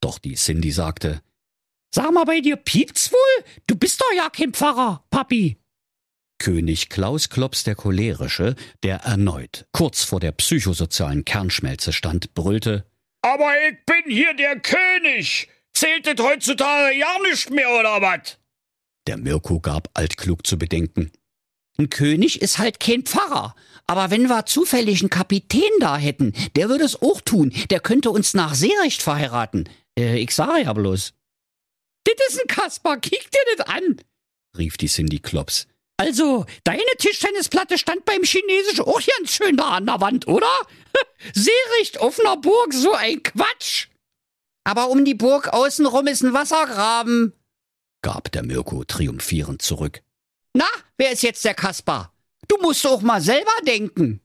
Doch 0.00 0.18
die 0.18 0.34
Cindy 0.34 0.70
sagte 0.70 1.20
Sag 1.94 2.12
mal, 2.12 2.24
bei 2.24 2.40
dir 2.40 2.56
piept's 2.56 3.12
wohl? 3.12 3.44
Du 3.66 3.76
bist 3.76 4.00
doch 4.00 4.12
ja 4.16 4.28
kein 4.28 4.52
Pfarrer, 4.52 5.04
Papi. 5.10 5.56
König 6.38 6.88
Klaus 6.88 7.28
Klops 7.28 7.64
der 7.64 7.74
Cholerische, 7.74 8.54
der 8.82 8.98
erneut 8.98 9.66
kurz 9.72 10.04
vor 10.04 10.20
der 10.20 10.32
psychosozialen 10.32 11.24
Kernschmelze 11.24 11.92
stand, 11.92 12.34
brüllte 12.34 12.86
Aber 13.22 13.52
ich 13.68 13.76
bin 13.86 14.12
hier 14.12 14.34
der 14.34 14.60
König! 14.60 15.48
Zählt 15.74 16.06
das 16.06 16.24
heutzutage 16.24 16.96
ja 16.96 17.18
nicht 17.30 17.50
mehr, 17.50 17.68
oder 17.68 18.00
was? 18.00 18.38
Der 19.06 19.18
Mirko 19.18 19.60
gab 19.60 19.90
altklug 19.94 20.46
zu 20.46 20.58
bedenken. 20.58 21.12
Ein 21.78 21.90
König 21.90 22.40
ist 22.40 22.58
halt 22.58 22.80
kein 22.80 23.02
Pfarrer. 23.02 23.54
Aber 23.86 24.10
wenn 24.10 24.28
wir 24.28 24.46
zufällig 24.46 25.00
einen 25.00 25.10
Kapitän 25.10 25.70
da 25.80 25.96
hätten, 25.98 26.32
der 26.56 26.68
würde 26.68 26.84
es 26.84 27.00
auch 27.02 27.20
tun. 27.20 27.52
Der 27.70 27.80
könnte 27.80 28.10
uns 28.10 28.34
nach 28.34 28.54
Seerecht 28.54 29.02
verheiraten. 29.02 29.68
Äh, 29.98 30.18
ich 30.18 30.34
sage 30.34 30.62
ja 30.62 30.72
bloß. 30.72 31.12
Das 32.04 32.28
ist 32.28 32.40
ein 32.40 32.46
Kasper, 32.48 32.96
kick 32.98 33.30
dir 33.30 33.56
das 33.56 33.66
an, 33.66 34.00
rief 34.56 34.76
die 34.76 34.86
Cindy 34.86 35.18
Klops. 35.18 35.66
Also, 35.98 36.44
deine 36.64 36.82
Tischtennisplatte 36.98 37.78
stand 37.78 38.04
beim 38.04 38.22
Chinesischen 38.22 38.84
auch 38.84 39.00
ganz 39.18 39.32
schön 39.32 39.56
da 39.56 39.76
an 39.76 39.86
der 39.86 40.00
Wand, 40.00 40.28
oder? 40.28 40.50
Seericht 41.32 42.00
auf 42.00 42.20
einer 42.20 42.36
Burg, 42.36 42.74
so 42.74 42.92
ein 42.92 43.22
Quatsch. 43.22 43.88
Aber 44.64 44.88
um 44.88 45.04
die 45.04 45.14
Burg 45.14 45.48
außenrum 45.48 46.06
ist 46.06 46.22
ein 46.22 46.34
Wassergraben, 46.34 47.32
gab 48.02 48.30
der 48.32 48.44
Mirko 48.44 48.84
triumphierend 48.84 49.62
zurück. 49.62 50.02
Na, 50.52 50.66
wer 50.96 51.12
ist 51.12 51.22
jetzt 51.22 51.44
der 51.44 51.54
Kaspar? 51.54 52.12
Du 52.48 52.56
musst 52.58 52.86
auch 52.86 53.02
mal 53.02 53.20
selber 53.20 53.50
denken. 53.66 54.20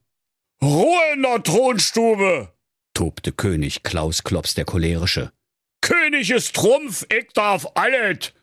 Ruhe 0.61 1.13
in 1.13 1.23
der 1.23 1.41
Thronstube, 1.41 2.53
tobte 2.93 3.31
König 3.31 3.83
Klaus 3.83 4.23
Klops 4.23 4.53
der 4.53 4.65
Cholerische. 4.65 5.31
König 5.81 6.29
ist 6.29 6.55
Trumpf, 6.55 7.07
ich 7.11 7.33
darf 7.33 7.65
alles. 7.73 8.33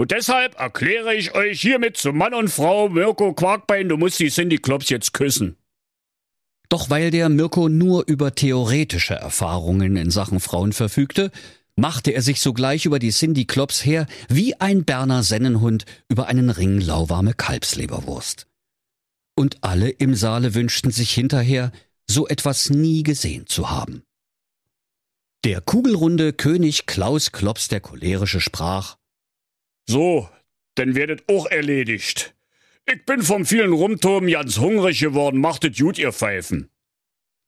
Und 0.00 0.12
deshalb 0.12 0.58
erkläre 0.58 1.14
ich 1.14 1.34
euch 1.34 1.60
hiermit 1.60 1.98
zu 1.98 2.14
Mann 2.14 2.32
und 2.32 2.48
Frau 2.48 2.88
Mirko 2.88 3.34
Quarkbein, 3.34 3.90
du 3.90 3.98
musst 3.98 4.18
die 4.18 4.30
Cindy 4.30 4.56
Klops 4.56 4.88
jetzt 4.88 5.12
küssen. 5.12 5.58
Doch 6.70 6.88
weil 6.88 7.10
der 7.10 7.28
Mirko 7.28 7.68
nur 7.68 8.06
über 8.06 8.34
theoretische 8.34 9.12
Erfahrungen 9.12 9.96
in 9.96 10.10
Sachen 10.10 10.40
Frauen 10.40 10.72
verfügte, 10.72 11.30
machte 11.76 12.12
er 12.12 12.22
sich 12.22 12.40
sogleich 12.40 12.86
über 12.86 12.98
die 12.98 13.10
Cindy 13.10 13.44
Klops 13.44 13.84
her 13.84 14.06
wie 14.30 14.58
ein 14.58 14.86
Berner 14.86 15.22
Sennenhund 15.22 15.84
über 16.08 16.28
einen 16.28 16.48
Ring 16.48 16.80
lauwarme 16.80 17.34
Kalbsleberwurst. 17.34 18.46
Und 19.34 19.58
alle 19.60 19.90
im 19.90 20.14
Saale 20.14 20.54
wünschten 20.54 20.92
sich 20.92 21.12
hinterher, 21.12 21.72
so 22.08 22.26
etwas 22.26 22.70
nie 22.70 23.02
gesehen 23.02 23.46
zu 23.46 23.68
haben. 23.68 24.02
Der 25.44 25.60
kugelrunde 25.60 26.32
König 26.32 26.86
Klaus 26.86 27.32
Klops 27.32 27.68
der 27.68 27.80
Cholerische 27.80 28.40
sprach 28.40 28.96
so, 29.90 30.28
dann 30.76 30.94
werdet 30.94 31.28
auch 31.28 31.46
erledigt. 31.46 32.34
Ich 32.86 33.04
bin 33.04 33.22
vom 33.22 33.44
vielen 33.44 33.72
Rumturm 33.72 34.26
ganz 34.28 34.58
hungrig 34.58 35.00
geworden, 35.00 35.40
machtet 35.40 35.76
gut, 35.78 35.98
ihr 35.98 36.12
Pfeifen. 36.12 36.70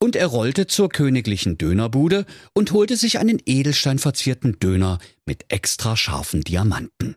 Und 0.00 0.16
er 0.16 0.26
rollte 0.26 0.66
zur 0.66 0.88
königlichen 0.88 1.58
Dönerbude 1.58 2.26
und 2.54 2.72
holte 2.72 2.96
sich 2.96 3.18
einen 3.18 3.40
edelsteinverzierten 3.46 4.58
Döner 4.58 4.99
mit 5.25 5.44
extra 5.49 5.96
scharfen 5.96 6.42
Diamanten. 6.42 7.16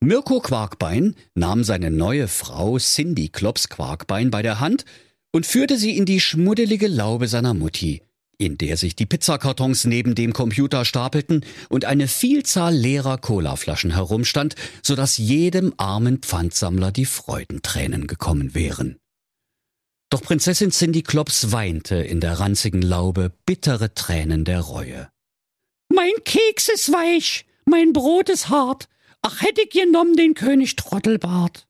Mirko 0.00 0.40
Quarkbein 0.40 1.16
nahm 1.34 1.64
seine 1.64 1.90
neue 1.90 2.28
Frau 2.28 2.78
Cindy 2.78 3.28
Klops 3.28 3.68
Quarkbein 3.68 4.30
bei 4.30 4.42
der 4.42 4.60
Hand 4.60 4.84
und 5.32 5.46
führte 5.46 5.78
sie 5.78 5.96
in 5.96 6.04
die 6.04 6.20
schmuddelige 6.20 6.86
Laube 6.86 7.26
seiner 7.26 7.54
Mutti, 7.54 8.02
in 8.44 8.58
der 8.58 8.76
sich 8.76 8.94
die 8.94 9.06
Pizzakartons 9.06 9.84
neben 9.84 10.14
dem 10.14 10.32
Computer 10.32 10.84
stapelten 10.84 11.44
und 11.68 11.84
eine 11.84 12.08
Vielzahl 12.08 12.74
leerer 12.74 13.18
Colaflaschen 13.18 13.92
herumstand, 13.92 14.54
so 14.82 14.94
dass 14.94 15.18
jedem 15.18 15.74
armen 15.76 16.18
Pfandsammler 16.18 16.92
die 16.92 17.06
Freudentränen 17.06 18.06
gekommen 18.06 18.54
wären. 18.54 18.98
Doch 20.10 20.22
Prinzessin 20.22 20.70
Cindy 20.70 21.02
Klops 21.02 21.50
weinte 21.50 21.96
in 21.96 22.20
der 22.20 22.38
ranzigen 22.38 22.82
Laube 22.82 23.32
bittere 23.46 23.94
Tränen 23.94 24.44
der 24.44 24.60
Reue. 24.60 25.08
Mein 25.88 26.12
Keks 26.24 26.68
ist 26.68 26.92
weich, 26.92 27.46
mein 27.64 27.92
Brot 27.92 28.28
ist 28.28 28.48
hart, 28.48 28.88
ach 29.22 29.40
hätte 29.40 29.62
ich 29.62 29.70
genommen 29.70 30.16
den 30.16 30.34
König 30.34 30.76
Trottelbart. 30.76 31.66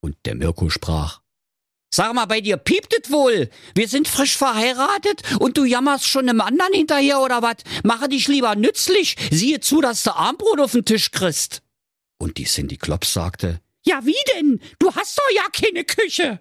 Und 0.00 0.16
der 0.26 0.34
Mirko 0.34 0.68
sprach, 0.68 1.21
Sag 1.94 2.14
mal, 2.14 2.24
bei 2.24 2.40
dir 2.40 2.56
piept 2.56 2.94
es 2.98 3.10
wohl. 3.10 3.50
Wir 3.74 3.86
sind 3.86 4.08
frisch 4.08 4.36
verheiratet 4.36 5.22
und 5.40 5.58
du 5.58 5.64
jammerst 5.64 6.06
schon 6.06 6.28
einem 6.28 6.40
anderen 6.40 6.72
hinterher 6.72 7.20
oder 7.20 7.42
was? 7.42 7.56
Mache 7.84 8.08
dich 8.08 8.28
lieber 8.28 8.56
nützlich. 8.56 9.16
Siehe 9.30 9.60
zu, 9.60 9.82
dass 9.82 10.02
du 10.02 10.16
Armbrot 10.16 10.60
auf 10.60 10.72
den 10.72 10.86
Tisch 10.86 11.10
kriegst. 11.10 11.62
Und 12.18 12.38
die 12.38 12.44
Cindy 12.44 12.78
Klops 12.78 13.12
sagte, 13.12 13.60
Ja, 13.84 14.06
wie 14.06 14.16
denn? 14.34 14.60
Du 14.78 14.94
hast 14.94 15.18
doch 15.18 15.34
ja 15.34 15.42
keine 15.52 15.84
Küche. 15.84 16.40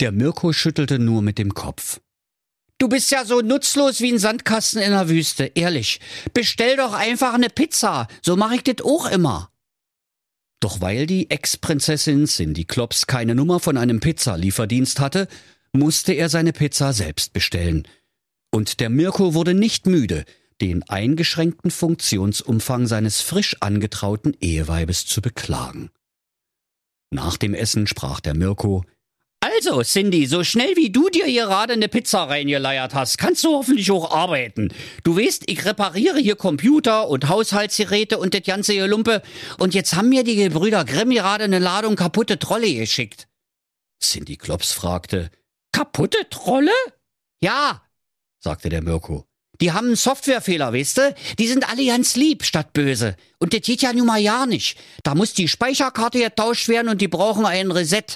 Der 0.00 0.12
Mirko 0.12 0.52
schüttelte 0.52 0.98
nur 0.98 1.22
mit 1.22 1.38
dem 1.38 1.54
Kopf. 1.54 2.00
Du 2.78 2.88
bist 2.88 3.10
ja 3.10 3.24
so 3.24 3.40
nutzlos 3.40 4.00
wie 4.00 4.12
ein 4.12 4.18
Sandkasten 4.18 4.80
in 4.82 4.92
der 4.92 5.08
Wüste, 5.08 5.52
ehrlich. 5.54 6.00
Bestell 6.34 6.76
doch 6.76 6.94
einfach 6.94 7.34
eine 7.34 7.50
Pizza. 7.50 8.06
So 8.22 8.36
mache 8.36 8.56
ich 8.56 8.64
das 8.64 8.84
auch 8.84 9.10
immer. 9.10 9.49
Doch 10.60 10.80
weil 10.80 11.06
die 11.06 11.30
Ex-Prinzessin 11.30 12.26
Cindy 12.26 12.64
Klops 12.64 13.06
keine 13.06 13.34
Nummer 13.34 13.60
von 13.60 13.76
einem 13.76 14.00
Pizzalieferdienst 14.00 15.00
hatte, 15.00 15.26
musste 15.72 16.12
er 16.12 16.28
seine 16.28 16.52
Pizza 16.52 16.92
selbst 16.92 17.32
bestellen. 17.32 17.88
Und 18.52 18.80
der 18.80 18.90
Mirko 18.90 19.34
wurde 19.34 19.54
nicht 19.54 19.86
müde, 19.86 20.24
den 20.60 20.82
eingeschränkten 20.82 21.70
Funktionsumfang 21.70 22.86
seines 22.86 23.22
frisch 23.22 23.56
angetrauten 23.60 24.36
Eheweibes 24.40 25.06
zu 25.06 25.22
beklagen. 25.22 25.90
Nach 27.10 27.36
dem 27.36 27.54
Essen 27.54 27.86
sprach 27.86 28.20
der 28.20 28.34
Mirko 28.34 28.84
also, 29.60 29.82
Cindy, 29.82 30.24
so 30.24 30.42
schnell 30.42 30.74
wie 30.76 30.88
du 30.88 31.10
dir 31.10 31.26
gerade 31.26 31.74
eine 31.74 31.88
Pizza 31.88 32.24
reingeleiert 32.24 32.94
hast, 32.94 33.18
kannst 33.18 33.44
du 33.44 33.50
hoffentlich 33.50 33.90
auch 33.90 34.10
arbeiten. 34.10 34.72
Du 35.04 35.18
weißt, 35.18 35.42
ich 35.46 35.66
repariere 35.66 36.18
hier 36.18 36.36
Computer 36.36 37.08
und 37.08 37.28
Haushaltsgeräte 37.28 38.18
und 38.18 38.32
das 38.32 38.42
ganze 38.42 38.74
Gelumpe. 38.74 39.20
Und 39.58 39.74
jetzt 39.74 39.94
haben 39.94 40.08
mir 40.08 40.24
die 40.24 40.36
Gebrüder 40.36 40.86
Grimm 40.86 41.10
gerade 41.10 41.44
eine 41.44 41.58
Ladung 41.58 41.94
kaputte 41.94 42.38
Trolle 42.38 42.72
geschickt. 42.72 43.28
Cindy 44.02 44.38
Klops 44.38 44.72
fragte, 44.72 45.30
Kaputte 45.72 46.18
Trolle? 46.30 46.72
Ja, 47.42 47.82
sagte 48.38 48.70
der 48.70 48.82
Mirko. 48.82 49.26
Die 49.60 49.72
haben 49.72 49.88
einen 49.88 49.96
Softwarefehler, 49.96 50.72
weißt 50.72 50.96
du? 50.96 51.14
Die 51.38 51.48
sind 51.48 51.68
alle 51.68 51.84
ganz 51.84 52.16
lieb 52.16 52.44
statt 52.44 52.72
böse. 52.72 53.14
Und 53.38 53.52
das 53.52 53.60
geht 53.60 53.82
ja 53.82 53.92
nun 53.92 54.06
mal 54.06 54.18
ja 54.18 54.46
nicht. 54.46 54.78
Da 55.02 55.14
muss 55.14 55.34
die 55.34 55.48
Speicherkarte 55.48 56.18
getauscht 56.18 56.68
werden 56.68 56.88
und 56.88 57.02
die 57.02 57.08
brauchen 57.08 57.44
einen 57.44 57.70
Reset. 57.70 58.06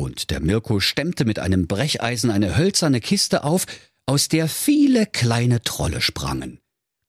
Und 0.00 0.30
der 0.30 0.40
Mirko 0.40 0.80
stemmte 0.80 1.26
mit 1.26 1.38
einem 1.38 1.66
Brecheisen 1.66 2.30
eine 2.30 2.56
hölzerne 2.56 3.02
Kiste 3.02 3.44
auf, 3.44 3.66
aus 4.06 4.28
der 4.28 4.48
viele 4.48 5.04
kleine 5.04 5.60
Trolle 5.60 6.00
sprangen. 6.00 6.58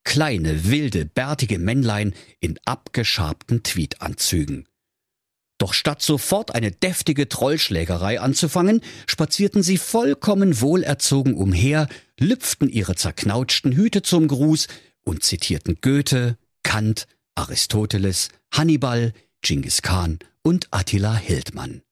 kleine, 0.03 0.65
wilde, 0.65 1.05
bärtige 1.05 1.57
Männlein 1.57 2.13
in 2.41 2.59
abgeschabten 2.65 3.63
Tweedanzügen. 3.63 4.67
Doch 5.57 5.73
statt 5.73 6.01
sofort 6.01 6.53
eine 6.53 6.71
deftige 6.71 7.29
Trollschlägerei 7.29 8.19
anzufangen, 8.19 8.81
spazierten 9.07 9.63
sie 9.63 9.77
vollkommen 9.77 10.59
wohlerzogen 10.59 11.33
umher, 11.33 11.87
lüpften 12.19 12.67
ihre 12.67 12.95
zerknautschten 12.95 13.71
Hüte 13.71 14.01
zum 14.01 14.27
Gruß 14.27 14.67
und 15.05 15.23
zitierten 15.23 15.77
Goethe, 15.79 16.37
Kant, 16.63 17.07
Aristoteles, 17.35 18.27
Hannibal, 18.51 19.13
Genghis 19.41 19.81
Khan 19.81 20.19
und 20.41 20.67
Attila 20.71 21.15
Hildmann. 21.15 21.83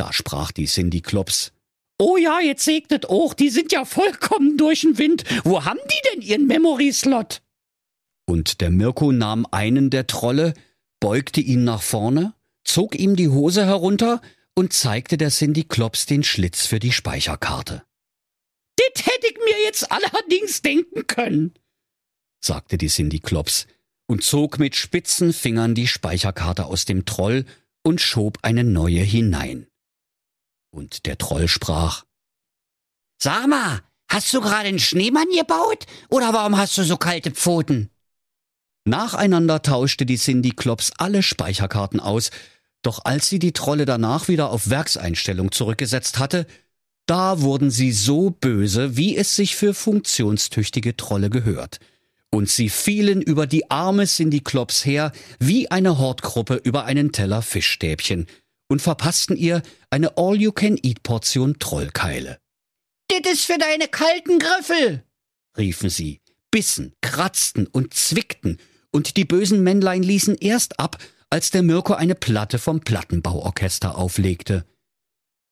Da 0.00 0.14
sprach 0.14 0.50
die 0.50 0.64
Cindy 0.64 1.02
Klops. 1.02 1.52
Oh 1.98 2.16
ja, 2.16 2.40
jetzt 2.40 2.64
segnet 2.64 3.10
auch, 3.10 3.34
die 3.34 3.50
sind 3.50 3.70
ja 3.70 3.84
vollkommen 3.84 4.56
durch 4.56 4.80
den 4.80 4.96
Wind. 4.96 5.24
Wo 5.44 5.66
haben 5.66 5.78
die 5.84 6.08
denn 6.10 6.22
ihren 6.22 6.46
Memory-Slot? 6.46 7.42
Und 8.24 8.62
der 8.62 8.70
Mirko 8.70 9.12
nahm 9.12 9.44
einen 9.50 9.90
der 9.90 10.06
Trolle, 10.06 10.54
beugte 11.00 11.42
ihn 11.42 11.64
nach 11.64 11.82
vorne, 11.82 12.32
zog 12.64 12.98
ihm 12.98 13.14
die 13.14 13.28
Hose 13.28 13.66
herunter 13.66 14.22
und 14.54 14.72
zeigte 14.72 15.18
der 15.18 15.28
Cindy 15.28 15.64
Klops 15.64 16.06
den 16.06 16.22
Schlitz 16.22 16.64
für 16.64 16.78
die 16.78 16.92
Speicherkarte. 16.92 17.82
Das 18.78 19.04
hätte 19.04 19.26
ich 19.26 19.36
mir 19.36 19.62
jetzt 19.64 19.92
allerdings 19.92 20.62
denken 20.62 21.06
können, 21.08 21.52
sagte 22.42 22.78
die 22.78 22.88
Cindy 22.88 23.18
Klops 23.18 23.66
und 24.06 24.24
zog 24.24 24.58
mit 24.58 24.76
spitzen 24.76 25.34
Fingern 25.34 25.74
die 25.74 25.86
Speicherkarte 25.86 26.64
aus 26.64 26.86
dem 26.86 27.04
Troll 27.04 27.44
und 27.82 28.00
schob 28.00 28.38
eine 28.40 28.64
neue 28.64 29.02
hinein. 29.02 29.66
Und 30.70 31.06
der 31.06 31.18
Troll 31.18 31.48
sprach 31.48 32.04
Sag 33.22 33.46
mal, 33.48 33.82
hast 34.08 34.32
du 34.32 34.40
gerade 34.40 34.68
einen 34.68 34.78
Schneemann 34.78 35.28
gebaut 35.36 35.86
oder 36.08 36.32
warum 36.32 36.56
hast 36.56 36.78
du 36.78 36.84
so 36.84 36.96
kalte 36.96 37.30
Pfoten? 37.30 37.90
Nacheinander 38.84 39.62
tauschte 39.62 40.06
die 40.06 40.16
Cindy 40.16 40.50
Klops 40.50 40.92
alle 40.96 41.22
Speicherkarten 41.22 42.00
aus, 42.00 42.30
doch 42.82 43.04
als 43.04 43.28
sie 43.28 43.38
die 43.38 43.52
Trolle 43.52 43.84
danach 43.84 44.28
wieder 44.28 44.50
auf 44.50 44.70
Werkseinstellung 44.70 45.52
zurückgesetzt 45.52 46.18
hatte, 46.18 46.46
da 47.06 47.40
wurden 47.40 47.70
sie 47.70 47.92
so 47.92 48.30
böse, 48.30 48.96
wie 48.96 49.16
es 49.16 49.36
sich 49.36 49.56
für 49.56 49.74
funktionstüchtige 49.74 50.96
Trolle 50.96 51.28
gehört. 51.28 51.78
Und 52.30 52.48
sie 52.48 52.68
fielen 52.68 53.20
über 53.20 53.46
die 53.46 53.70
arme 53.70 54.06
Cindy 54.06 54.40
Klops 54.40 54.86
her, 54.86 55.12
wie 55.40 55.70
eine 55.70 55.98
Hortgruppe 55.98 56.54
über 56.54 56.84
einen 56.84 57.10
Teller 57.10 57.42
Fischstäbchen, 57.42 58.26
und 58.70 58.80
verpassten 58.80 59.36
ihr 59.36 59.62
eine 59.90 60.16
All-You-Can-Eat-Portion 60.16 61.58
Trollkeile. 61.58 62.38
Das 63.08 63.32
ist 63.32 63.44
für 63.44 63.58
deine 63.58 63.88
kalten 63.88 64.38
Griffel, 64.38 65.04
riefen 65.58 65.90
sie, 65.90 66.20
bissen, 66.50 66.94
kratzten 67.02 67.66
und 67.66 67.92
zwickten, 67.92 68.58
und 68.92 69.16
die 69.16 69.24
bösen 69.24 69.62
Männlein 69.62 70.02
ließen 70.02 70.36
erst 70.36 70.78
ab, 70.80 70.98
als 71.30 71.50
der 71.50 71.62
Mirko 71.62 71.94
eine 71.94 72.14
Platte 72.14 72.58
vom 72.58 72.80
Plattenbauorchester 72.80 73.98
auflegte. 73.98 74.64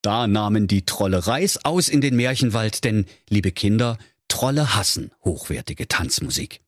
Da 0.03 0.27
nahmen 0.27 0.69
die 0.69 0.85
Trolle 0.85 1.27
Reis 1.27 1.65
aus 1.65 1.89
in 1.89 2.01
den 2.01 2.17
Märchenwald, 2.17 2.85
denn, 2.85 3.07
liebe 3.29 3.51
Kinder, 3.51 3.99
Trolle 4.29 4.77
hassen 4.77 5.11
hochwertige 5.25 5.89
Tanzmusik. 5.89 6.61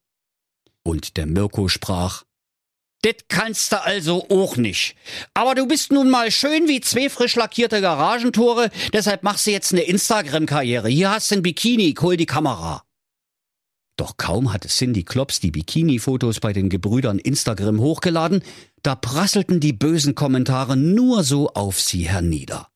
Und 0.83 1.17
der 1.17 1.27
Mirko 1.27 1.69
sprach, 1.69 2.25
Det 3.03 3.29
kannst 3.29 3.73
du 3.73 3.83
also 3.83 4.29
auch 4.29 4.57
nicht. 4.57 4.95
Aber 5.33 5.55
du 5.55 5.67
bist 5.67 5.91
nun 5.91 6.11
mal 6.11 6.31
schön 6.31 6.69
wie 6.69 6.81
zwei 6.81 7.09
frisch 7.09 7.37
lackierte 7.37 7.81
Garagentore, 7.81 8.71
deshalb 8.93 9.23
machst 9.23 9.47
du 9.47 9.53
jetzt 9.53 9.73
eine 9.73 9.83
Instagram-Karriere. 9.83 10.89
Hier 10.89 11.11
hast 11.11 11.31
du 11.31 11.37
ein 11.37 11.43
Bikini, 11.43 11.95
hol 11.99 12.17
die 12.17 12.27
Kamera. 12.27 12.85
Doch 13.97 14.17
kaum 14.17 14.53
hatte 14.53 14.69
Cindy 14.69 15.03
Klops 15.03 15.41
die 15.41 15.51
Bikini-Fotos 15.51 16.41
bei 16.41 16.53
den 16.53 16.69
Gebrüdern 16.69 17.19
Instagram 17.19 17.81
hochgeladen, 17.81 18.43
da 18.83 18.95
prasselten 18.95 19.61
die 19.61 19.75
bösen 19.75 20.15
Kommentare 20.15 20.77
nur 20.77 21.23
so 21.23 21.51
auf 21.51 21.81
sie 21.81 22.09
hernieder. 22.09 22.69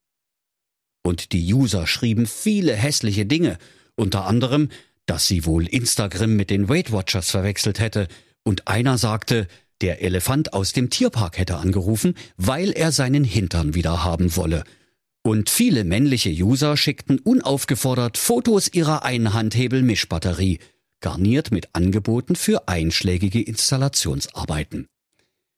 Und 1.02 1.33
die 1.33 1.52
User 1.52 1.87
schrieben 1.87 2.26
viele 2.26 2.75
hässliche 2.75 3.26
Dinge, 3.26 3.58
unter 3.95 4.26
anderem, 4.26 4.71
dass 5.06 5.26
sie 5.26 5.45
wohl 5.45 5.67
Instagram 5.67 6.34
mit 6.37 6.50
den 6.50 6.69
Weight 6.69 6.93
Watchers 6.93 7.30
verwechselt 7.30 7.78
hätte, 7.78 8.08
und 8.47 8.69
einer 8.69 8.99
sagte, 8.99 9.49
der 9.80 10.02
Elefant 10.02 10.52
aus 10.52 10.73
dem 10.73 10.91
Tierpark 10.91 11.39
hätte 11.39 11.56
angerufen, 11.56 12.15
weil 12.37 12.71
er 12.73 12.93
seinen 12.93 13.25
Hintern 13.25 13.75
wieder 13.75 14.04
haben 14.04 14.37
wolle. 14.37 14.65
Und 15.23 15.50
viele 15.50 15.84
männliche 15.84 16.30
User 16.30 16.76
schickten 16.76 17.19
unaufgefordert 17.19 18.19
Fotos 18.19 18.69
ihrer 18.69 19.04
Einhandhebel-Mischbatterie– 19.04 20.58
garniert 21.04 21.50
mit 21.50 21.69
Angeboten 21.75 22.34
für 22.34 22.67
einschlägige 22.67 23.43
Installationsarbeiten. 23.43 24.87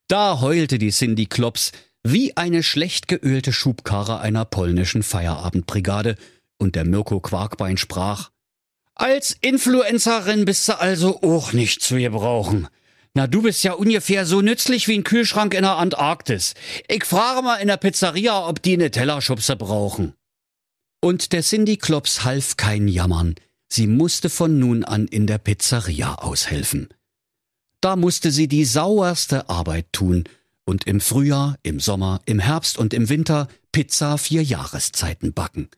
Da 0.08 0.40
heulte 0.40 0.76
die 0.78 0.90
Cindy 0.90 1.26
Klops 1.26 1.70
wie 2.02 2.36
eine 2.36 2.64
schlecht 2.64 3.06
geölte 3.06 3.52
Schubkarre 3.52 4.18
einer 4.18 4.44
polnischen 4.44 5.04
Feierabendbrigade 5.04 6.16
und 6.58 6.74
der 6.74 6.84
Mirko 6.84 7.20
Quarkbein 7.20 7.76
sprach, 7.76 8.30
als 8.96 9.36
Influencerin 9.40 10.46
bist 10.46 10.66
du 10.66 10.80
also 10.80 11.22
auch 11.22 11.52
nicht 11.52 11.80
zu 11.80 11.94
gebrauchen. 11.94 12.66
Na, 13.16 13.26
du 13.26 13.40
bist 13.40 13.64
ja 13.64 13.72
ungefähr 13.72 14.26
so 14.26 14.42
nützlich 14.42 14.88
wie 14.88 14.98
ein 14.98 15.02
Kühlschrank 15.02 15.54
in 15.54 15.62
der 15.62 15.76
Antarktis. 15.76 16.52
Ich 16.86 17.06
frage 17.06 17.40
mal 17.40 17.56
in 17.56 17.68
der 17.68 17.78
Pizzeria, 17.78 18.46
ob 18.46 18.60
die 18.60 18.74
eine 18.74 18.90
Tellerschubse 18.90 19.56
brauchen. 19.56 20.12
Und 21.00 21.32
der 21.32 21.40
Cindy 21.40 21.78
Klops 21.78 22.24
half 22.24 22.58
kein 22.58 22.88
Jammern. 22.88 23.36
Sie 23.70 23.86
musste 23.86 24.28
von 24.28 24.58
nun 24.58 24.84
an 24.84 25.06
in 25.08 25.26
der 25.26 25.38
Pizzeria 25.38 26.16
aushelfen. 26.16 26.88
Da 27.80 27.96
musste 27.96 28.30
sie 28.30 28.48
die 28.48 28.66
sauerste 28.66 29.48
Arbeit 29.48 29.86
tun 29.92 30.24
und 30.66 30.86
im 30.86 31.00
Frühjahr, 31.00 31.56
im 31.62 31.80
Sommer, 31.80 32.20
im 32.26 32.38
Herbst 32.38 32.76
und 32.76 32.92
im 32.92 33.08
Winter 33.08 33.48
Pizza 33.72 34.18
vier 34.18 34.42
Jahreszeiten 34.42 35.32
backen. 35.32 35.70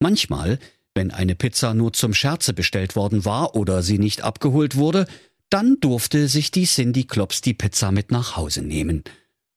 Manchmal, 0.00 0.58
wenn 0.96 1.12
eine 1.12 1.36
Pizza 1.36 1.74
nur 1.74 1.92
zum 1.92 2.12
Scherze 2.12 2.54
bestellt 2.54 2.96
worden 2.96 3.24
war 3.24 3.54
oder 3.54 3.84
sie 3.84 4.00
nicht 4.00 4.22
abgeholt 4.22 4.74
wurde, 4.74 5.06
dann 5.50 5.78
durfte 5.80 6.28
sich 6.28 6.50
die 6.50 6.64
Cindy 6.64 7.04
Klops 7.04 7.40
die 7.40 7.54
Pizza 7.54 7.90
mit 7.92 8.10
nach 8.10 8.36
Hause 8.36 8.62
nehmen. 8.62 9.04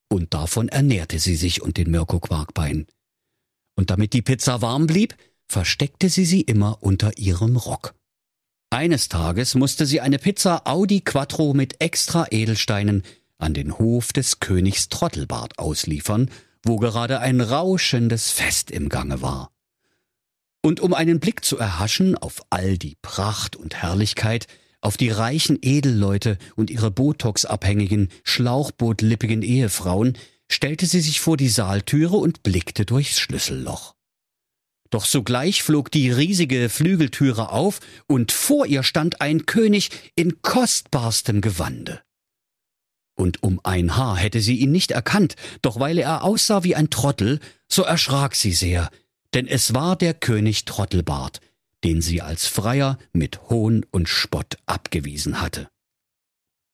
Und 0.10 0.34
davon 0.34 0.67
ernährte 0.67 1.19
sie 1.19 1.36
sich 1.36 1.62
und 1.62 1.77
den 1.77 1.89
Mirko 1.91 2.19
Quarkbein. 2.19 2.88
Und 3.75 3.89
damit 3.89 4.13
die 4.13 4.21
Pizza 4.21 4.62
warm 4.62 4.88
blieb, 4.88 5.15
versteckte 5.47 6.10
sie 6.10 6.25
sie 6.25 6.41
immer 6.41 6.82
unter 6.82 7.17
ihrem 7.17 7.58
Rock. 7.58 7.95
Eines 8.69 9.08
Tages 9.08 9.53
musste 9.53 9.86
sie 9.86 10.01
eine 10.01 10.17
Pizza 10.17 10.63
Audi 10.65 11.01
Quattro 11.01 11.53
mit 11.53 11.79
extra 11.79 12.25
Edelsteinen 12.32 13.03
an 13.38 13.53
den 13.53 13.77
Hof 13.77 14.13
des 14.13 14.39
Königs 14.39 14.89
Trottelbart 14.89 15.60
ausliefern, 15.60 16.32
wo 16.63 16.77
gerade 16.77 17.19
ein 17.19 17.41
rauschendes 17.41 18.32
Fest 18.32 18.71
im 18.71 18.89
Gange 18.89 19.21
war. 19.21 19.51
Und 20.63 20.79
um 20.79 20.93
einen 20.93 21.19
Blick 21.19 21.43
zu 21.43 21.58
erhaschen 21.58 22.17
auf 22.17 22.41
all 22.49 22.77
die 22.77 22.97
Pracht 23.01 23.56
und 23.56 23.75
Herrlichkeit, 23.75 24.47
auf 24.83 24.97
die 24.97 25.09
reichen 25.09 25.57
Edelleute 25.61 26.37
und 26.55 26.69
ihre 26.69 26.91
Botox-abhängigen, 26.91 28.09
schlauchbootlippigen 28.23 29.41
Ehefrauen, 29.41 30.17
stellte 30.51 30.85
sie 30.85 30.99
sich 30.99 31.21
vor 31.21 31.37
die 31.37 31.49
Saaltüre 31.49 32.17
und 32.17 32.43
blickte 32.43 32.85
durchs 32.85 33.19
Schlüsselloch. 33.19 33.95
Doch 34.89 35.05
sogleich 35.05 35.63
flog 35.63 35.89
die 35.89 36.11
riesige 36.11 36.69
Flügeltüre 36.69 37.51
auf, 37.51 37.79
und 38.07 38.31
vor 38.31 38.65
ihr 38.65 38.83
stand 38.83 39.21
ein 39.21 39.45
König 39.45 39.89
in 40.15 40.41
kostbarstem 40.41 41.41
Gewande. 41.41 42.01
Und 43.15 43.41
um 43.41 43.59
ein 43.63 43.95
Haar 43.95 44.17
hätte 44.17 44.41
sie 44.41 44.57
ihn 44.57 44.71
nicht 44.71 44.91
erkannt, 44.91 45.35
doch 45.61 45.79
weil 45.79 45.97
er 45.97 46.23
aussah 46.23 46.63
wie 46.63 46.75
ein 46.75 46.89
Trottel, 46.89 47.39
so 47.67 47.83
erschrak 47.83 48.35
sie 48.35 48.51
sehr, 48.51 48.89
denn 49.33 49.47
es 49.47 49.73
war 49.73 49.95
der 49.95 50.13
König 50.13 50.65
Trottelbart, 50.65 51.39
den 51.83 52.01
sie 52.01 52.21
als 52.21 52.47
Freier 52.47 52.97
mit 53.11 53.49
Hohn 53.49 53.85
und 53.91 54.09
Spott 54.09 54.57
abgewiesen 54.65 55.41
hatte. 55.41 55.69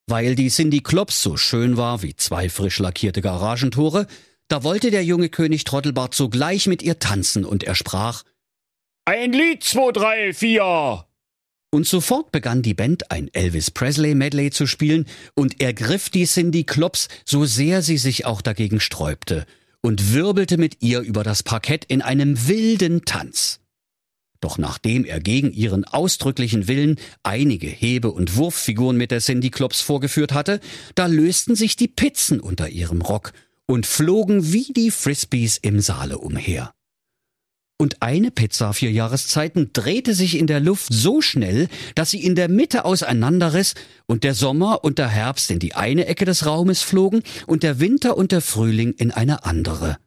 Weil 0.07 0.35
die 0.35 0.49
Cindy 0.49 0.79
Klops 0.81 1.21
so 1.21 1.37
schön 1.37 1.77
war 1.77 2.01
wie 2.01 2.15
zwei 2.15 2.49
frisch 2.49 2.79
lackierte 2.79 3.21
Garagentore, 3.21 4.07
da 4.47 4.63
wollte 4.63 4.89
der 4.89 5.03
junge 5.03 5.29
König 5.29 5.63
Trottelbart 5.63 6.15
sogleich 6.15 6.65
mit 6.65 6.81
ihr 6.81 6.97
tanzen 6.97 7.45
und 7.45 7.63
er 7.63 7.75
sprach 7.75 8.23
Ein 9.05 9.31
Lied, 9.33 9.63
zwei, 9.63 9.91
drei, 9.91 10.33
vier. 10.33 11.05
Und 11.71 11.85
sofort 11.85 12.31
begann 12.31 12.63
die 12.63 12.73
Band 12.73 13.11
ein 13.11 13.29
Elvis 13.31 13.69
Presley 13.69 14.15
Medley 14.15 14.49
zu 14.49 14.65
spielen 14.65 15.05
und 15.35 15.61
er 15.61 15.73
griff 15.73 16.09
die 16.09 16.25
Cindy 16.25 16.63
Klops, 16.63 17.09
so 17.25 17.45
sehr 17.45 17.83
sie 17.83 17.97
sich 17.97 18.25
auch 18.25 18.41
dagegen 18.41 18.79
sträubte, 18.79 19.45
und 19.81 20.13
wirbelte 20.13 20.57
mit 20.57 20.81
ihr 20.81 21.01
über 21.01 21.23
das 21.23 21.43
Parkett 21.43 21.85
in 21.85 22.01
einem 22.01 22.47
wilden 22.47 23.05
Tanz. 23.05 23.58
Doch 24.41 24.57
nachdem 24.57 25.03
er 25.03 25.19
gegen 25.19 25.51
ihren 25.51 25.83
ausdrücklichen 25.83 26.67
Willen 26.67 26.97
einige 27.23 27.67
Hebe- 27.67 28.11
und 28.11 28.37
Wurffiguren 28.37 28.95
mit 28.95 29.11
der 29.11 29.19
Cindy 29.19 29.49
Klops 29.49 29.81
vorgeführt 29.81 30.31
hatte, 30.31 30.61
da 30.95 31.07
lösten 31.07 31.55
sich 31.55 31.75
die 31.75 31.89
Pizzen 31.89 32.39
unter 32.39 32.69
ihrem 32.69 33.01
Rock 33.01 33.33
und 33.65 33.85
flogen 33.85 34.53
wie 34.53 34.71
die 34.73 34.91
Frisbees 34.91 35.57
im 35.57 35.81
Saale 35.81 36.17
umher. 36.17 36.73
Und 37.81 38.01
eine 38.01 38.29
Pizza 38.29 38.73
vier 38.73 38.91
Jahreszeiten 38.91 39.69
drehte 39.71 40.13
sich 40.13 40.37
in 40.37 40.47
der 40.47 40.59
Luft 40.59 40.91
so 40.91 41.21
schnell, 41.21 41.69
dass 41.95 42.11
sie 42.11 42.21
in 42.21 42.35
der 42.35 42.49
Mitte 42.49 42.83
auseinanderriss 42.83 43.73
und 44.05 44.25
der 44.25 44.33
Sommer 44.33 44.83
und 44.83 44.99
der 44.99 45.07
Herbst 45.07 45.49
in 45.49 45.59
die 45.59 45.75
eine 45.75 46.05
Ecke 46.05 46.25
des 46.25 46.45
Raumes 46.45 46.81
flogen 46.81 47.23
und 47.47 47.63
der 47.63 47.79
Winter 47.79 48.17
und 48.17 48.33
der 48.33 48.41
Frühling 48.41 48.93
in 48.97 49.11
eine 49.11 49.45
andere. 49.45 49.97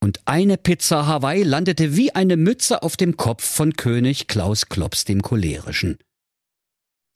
Und 0.00 0.20
eine 0.26 0.56
Pizza 0.56 1.06
Hawaii 1.06 1.42
landete 1.42 1.96
wie 1.96 2.14
eine 2.14 2.36
Mütze 2.36 2.82
auf 2.82 2.96
dem 2.96 3.16
Kopf 3.16 3.44
von 3.44 3.74
König 3.74 4.28
Klaus 4.28 4.68
Klops 4.68 5.04
dem 5.04 5.22
Cholerischen. 5.22 5.98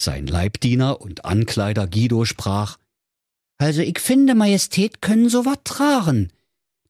Sein 0.00 0.26
Leibdiener 0.26 1.00
und 1.00 1.24
Ankleider 1.24 1.86
Guido 1.86 2.24
sprach, 2.24 2.78
Also 3.58 3.82
ich 3.82 4.00
finde, 4.00 4.34
Majestät 4.34 5.00
können 5.00 5.28
so 5.28 5.44
wat 5.44 5.64
tragen. 5.64 6.32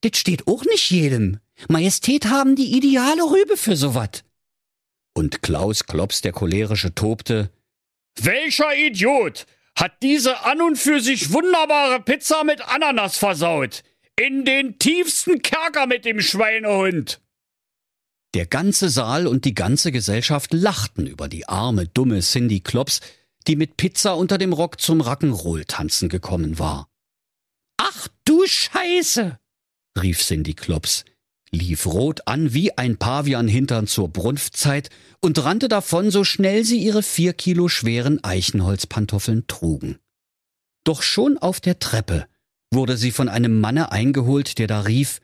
Das 0.00 0.16
steht 0.16 0.48
auch 0.48 0.64
nicht 0.64 0.90
jedem. 0.90 1.38
Majestät 1.68 2.26
haben 2.26 2.56
die 2.56 2.76
ideale 2.76 3.22
Rübe 3.22 3.56
für 3.56 3.76
so 3.76 3.94
wat. 3.94 4.24
Und 5.14 5.42
Klaus 5.42 5.84
Klops 5.84 6.22
der 6.22 6.32
cholerische 6.32 6.94
tobte, 6.94 7.50
Welcher 8.20 8.74
Idiot 8.76 9.46
hat 9.76 10.02
diese 10.02 10.44
an 10.44 10.60
und 10.60 10.76
für 10.76 11.00
sich 11.00 11.32
wunderbare 11.32 12.00
Pizza 12.00 12.44
mit 12.44 12.60
Ananas 12.62 13.16
versaut? 13.16 13.82
In 14.20 14.44
den 14.44 14.78
tiefsten 14.78 15.40
Kerker 15.40 15.86
mit 15.86 16.04
dem 16.04 16.20
Schweinehund! 16.20 17.20
Der 18.34 18.46
ganze 18.46 18.88
Saal 18.88 19.26
und 19.26 19.44
die 19.44 19.54
ganze 19.54 19.90
Gesellschaft 19.90 20.52
lachten 20.52 21.06
über 21.06 21.28
die 21.28 21.48
arme, 21.48 21.86
dumme 21.86 22.20
Cindy 22.20 22.60
Klops, 22.60 23.00
die 23.46 23.56
mit 23.56 23.76
Pizza 23.76 24.16
unter 24.16 24.38
dem 24.38 24.52
Rock 24.52 24.80
zum 24.80 25.00
Rock'n'Roll 25.00 25.66
tanzen 25.66 26.08
gekommen 26.08 26.58
war. 26.58 26.88
Ach 27.78 28.08
du 28.24 28.46
Scheiße! 28.46 29.38
rief 30.00 30.22
Cindy 30.22 30.54
Klops, 30.54 31.04
lief 31.50 31.86
rot 31.86 32.26
an 32.26 32.54
wie 32.54 32.76
ein 32.76 32.98
Pavianhintern 32.98 33.86
zur 33.86 34.08
Brunftzeit 34.08 34.90
und 35.20 35.42
rannte 35.42 35.68
davon, 35.68 36.10
so 36.10 36.24
schnell 36.24 36.64
sie 36.64 36.82
ihre 36.82 37.02
vier 37.02 37.32
Kilo 37.32 37.68
schweren 37.68 38.22
Eichenholzpantoffeln 38.22 39.46
trugen. 39.46 39.98
Doch 40.84 41.02
schon 41.02 41.38
auf 41.38 41.60
der 41.60 41.78
Treppe 41.78 42.26
wurde 42.72 42.96
sie 42.96 43.10
von 43.10 43.28
einem 43.28 43.60
Manne 43.60 43.92
eingeholt, 43.92 44.58
der 44.58 44.66
da 44.66 44.80
rief, 44.80 45.20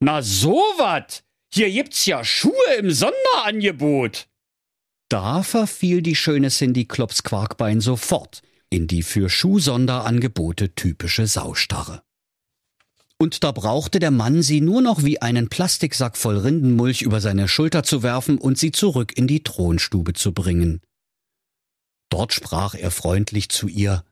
Na 0.00 0.22
so 0.22 0.56
wat! 0.78 1.24
Hier 1.52 1.70
gibt's 1.70 2.04
ja 2.06 2.24
Schuhe 2.24 2.74
im 2.78 2.90
Sonderangebot! 2.90 4.28
Da 5.08 5.42
verfiel 5.42 6.02
die 6.02 6.14
schöne 6.14 6.50
Cindy 6.50 6.84
Klops 6.84 7.22
Quarkbein 7.22 7.80
sofort 7.80 8.42
in 8.70 8.86
die 8.86 9.02
für 9.02 9.30
Schuhsonderangebote 9.30 10.74
typische 10.74 11.26
Saustarre. 11.26 12.02
Und 13.20 13.42
da 13.42 13.50
brauchte 13.50 13.98
der 13.98 14.10
Mann 14.10 14.42
sie 14.42 14.60
nur 14.60 14.80
noch 14.80 15.02
wie 15.02 15.20
einen 15.20 15.48
Plastiksack 15.48 16.16
voll 16.16 16.38
Rindenmulch 16.38 17.02
über 17.02 17.20
seine 17.20 17.48
Schulter 17.48 17.82
zu 17.82 18.02
werfen 18.02 18.38
und 18.38 18.58
sie 18.58 18.70
zurück 18.70 19.16
in 19.16 19.26
die 19.26 19.42
Thronstube 19.42 20.12
zu 20.12 20.32
bringen. 20.32 20.80
Dort 22.10 22.32
sprach 22.32 22.74
er 22.74 22.90
freundlich 22.90 23.48
zu 23.48 23.66
ihr. 23.66 24.04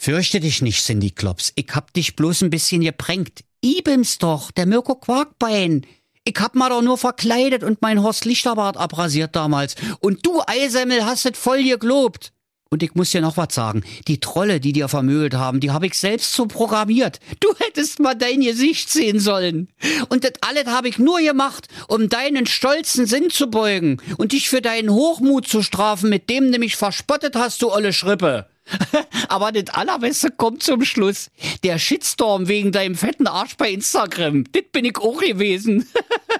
Fürchte 0.00 0.38
dich 0.38 0.62
nicht, 0.62 0.84
Cindy 0.84 1.10
Klops, 1.10 1.52
ich 1.56 1.66
hab 1.74 1.92
dich 1.92 2.14
bloß 2.14 2.42
ein 2.42 2.50
bisschen 2.50 2.82
gepränkt. 2.82 3.42
Ibims 3.64 4.18
doch, 4.18 4.52
der 4.52 4.64
Mirko 4.64 4.94
Quarkbein. 4.94 5.84
Ich 6.22 6.36
hab 6.38 6.54
mal 6.54 6.68
doch 6.68 6.82
nur 6.82 6.96
verkleidet 6.96 7.64
und 7.64 7.82
mein 7.82 8.00
Horst 8.00 8.24
Lichterbart 8.24 8.76
abrasiert 8.76 9.34
damals. 9.34 9.74
Und 9.98 10.24
du, 10.24 10.40
Eisemmel, 10.46 11.04
hast 11.04 11.26
es 11.26 11.36
voll 11.36 11.64
gelobt. 11.64 12.32
Und 12.70 12.84
ich 12.84 12.94
muss 12.94 13.10
dir 13.10 13.20
noch 13.20 13.36
was 13.36 13.52
sagen. 13.52 13.82
Die 14.06 14.20
Trolle, 14.20 14.60
die 14.60 14.72
dir 14.72 14.86
vermögelt 14.86 15.34
haben, 15.34 15.58
die 15.58 15.72
hab 15.72 15.82
ich 15.82 15.94
selbst 15.94 16.32
so 16.32 16.46
programmiert. 16.46 17.18
Du 17.40 17.48
hättest 17.58 17.98
mal 17.98 18.14
dein 18.14 18.40
Gesicht 18.40 18.90
sehen 18.90 19.18
sollen. 19.18 19.68
Und 20.10 20.22
das 20.22 20.34
alles 20.42 20.66
hab 20.66 20.84
ich 20.84 21.00
nur 21.00 21.18
gemacht, 21.18 21.66
um 21.88 22.08
deinen 22.08 22.46
stolzen 22.46 23.06
Sinn 23.06 23.30
zu 23.30 23.50
beugen 23.50 24.00
und 24.16 24.30
dich 24.30 24.48
für 24.48 24.62
deinen 24.62 24.90
Hochmut 24.90 25.48
zu 25.48 25.60
strafen, 25.60 26.08
mit 26.08 26.30
dem 26.30 26.52
du 26.52 26.60
mich 26.60 26.76
verspottet 26.76 27.34
hast, 27.34 27.62
du 27.62 27.72
olle 27.72 27.92
Schrippe. 27.92 28.46
Aber 29.28 29.52
das 29.52 29.74
Allerbeste 29.74 30.30
kommt 30.30 30.62
zum 30.62 30.84
Schluss. 30.84 31.30
Der 31.62 31.78
Shitstorm 31.78 32.48
wegen 32.48 32.72
deinem 32.72 32.94
fetten 32.94 33.26
Arsch 33.26 33.56
bei 33.56 33.70
Instagram. 33.70 34.44
Das 34.52 34.64
bin 34.72 34.84
ich 34.84 34.96
auch 34.98 35.20
gewesen. 35.20 35.88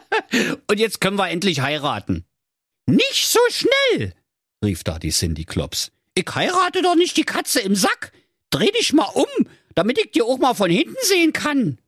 Und 0.71 0.79
jetzt 0.79 1.01
können 1.01 1.17
wir 1.17 1.29
endlich 1.29 1.61
heiraten. 1.61 2.25
Nicht 2.87 3.27
so 3.27 3.41
schnell, 3.51 4.15
rief 4.65 4.85
da 4.85 4.99
die 4.99 5.11
Cindy 5.11 5.45
Klops. 5.45 5.93
Ich 6.15 6.27
heirate 6.35 6.83
doch 6.83 6.97
nicht 6.97 7.17
die 7.17 7.25
Katze 7.25 7.61
im 7.61 7.75
Sack. 7.75 8.13
Dreh 8.51 8.71
dich 8.71 8.93
mal 8.93 9.11
um, 9.15 9.27
damit 9.75 9.99
ich 9.99 10.11
dir 10.11 10.25
auch 10.25 10.39
mal 10.39 10.55
von 10.55 10.71
hinten 10.71 10.97
sehen 11.03 11.33
kann. 11.33 11.79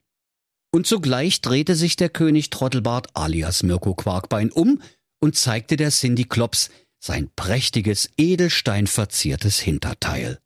Und 0.72 0.86
sogleich 0.86 1.40
drehte 1.40 1.74
sich 1.74 1.96
der 1.96 2.10
König 2.10 2.50
Trottelbart 2.50 3.08
alias 3.14 3.62
Mirko 3.62 3.94
Quarkbein 3.94 4.52
um 4.52 4.82
und 5.20 5.36
zeigte 5.36 5.76
der 5.76 5.90
Cindy 5.90 6.24
Klops 6.24 6.70
sein 7.00 7.30
prächtiges, 7.34 8.10
edelsteinverziertes 8.16 9.58
Hinterteil. 9.58 10.38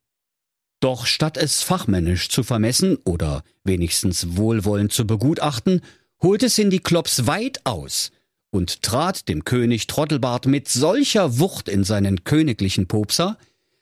Doch 0.81 1.07
statt 1.07 1.37
es 1.37 1.63
fachmännisch 1.63 2.29
zu 2.29 2.43
vermessen 2.43 2.97
oder 3.05 3.43
wenigstens 3.65 4.37
wohlwollend 4.37 4.93
zu 4.93 5.07
begutachten, 5.07 5.81
holte 6.23 6.49
Cindy 6.49 6.79
Klops 6.79 7.27
weit 7.27 7.61
aus 7.65 8.13
und 8.51 8.83
trat 8.83 9.29
dem 9.29 9.45
König 9.45 9.89
Trottelbart 9.89 10.47
mit 10.47 10.69
solcher 10.69 11.39
Wucht 11.39 11.69
in 11.69 11.85
seinen 11.85 12.23
königlichen 12.25 12.87
Popser, 12.87 13.37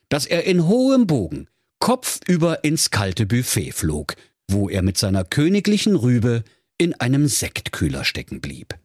dass 0.08 0.26
er 0.26 0.44
in 0.44 0.66
hohem 0.66 1.06
Bogen 1.06 1.48
kopfüber 1.78 2.64
ins 2.64 2.90
kalte 2.90 3.26
Buffet 3.26 3.72
flog, 3.72 4.14
wo 4.48 4.68
er 4.68 4.82
mit 4.82 4.96
seiner 4.96 5.24
königlichen 5.24 5.96
Rübe 5.96 6.44
in 6.78 6.94
einem 6.94 7.26
Sektkühler 7.26 8.04
stecken 8.04 8.40
blieb. 8.40 8.78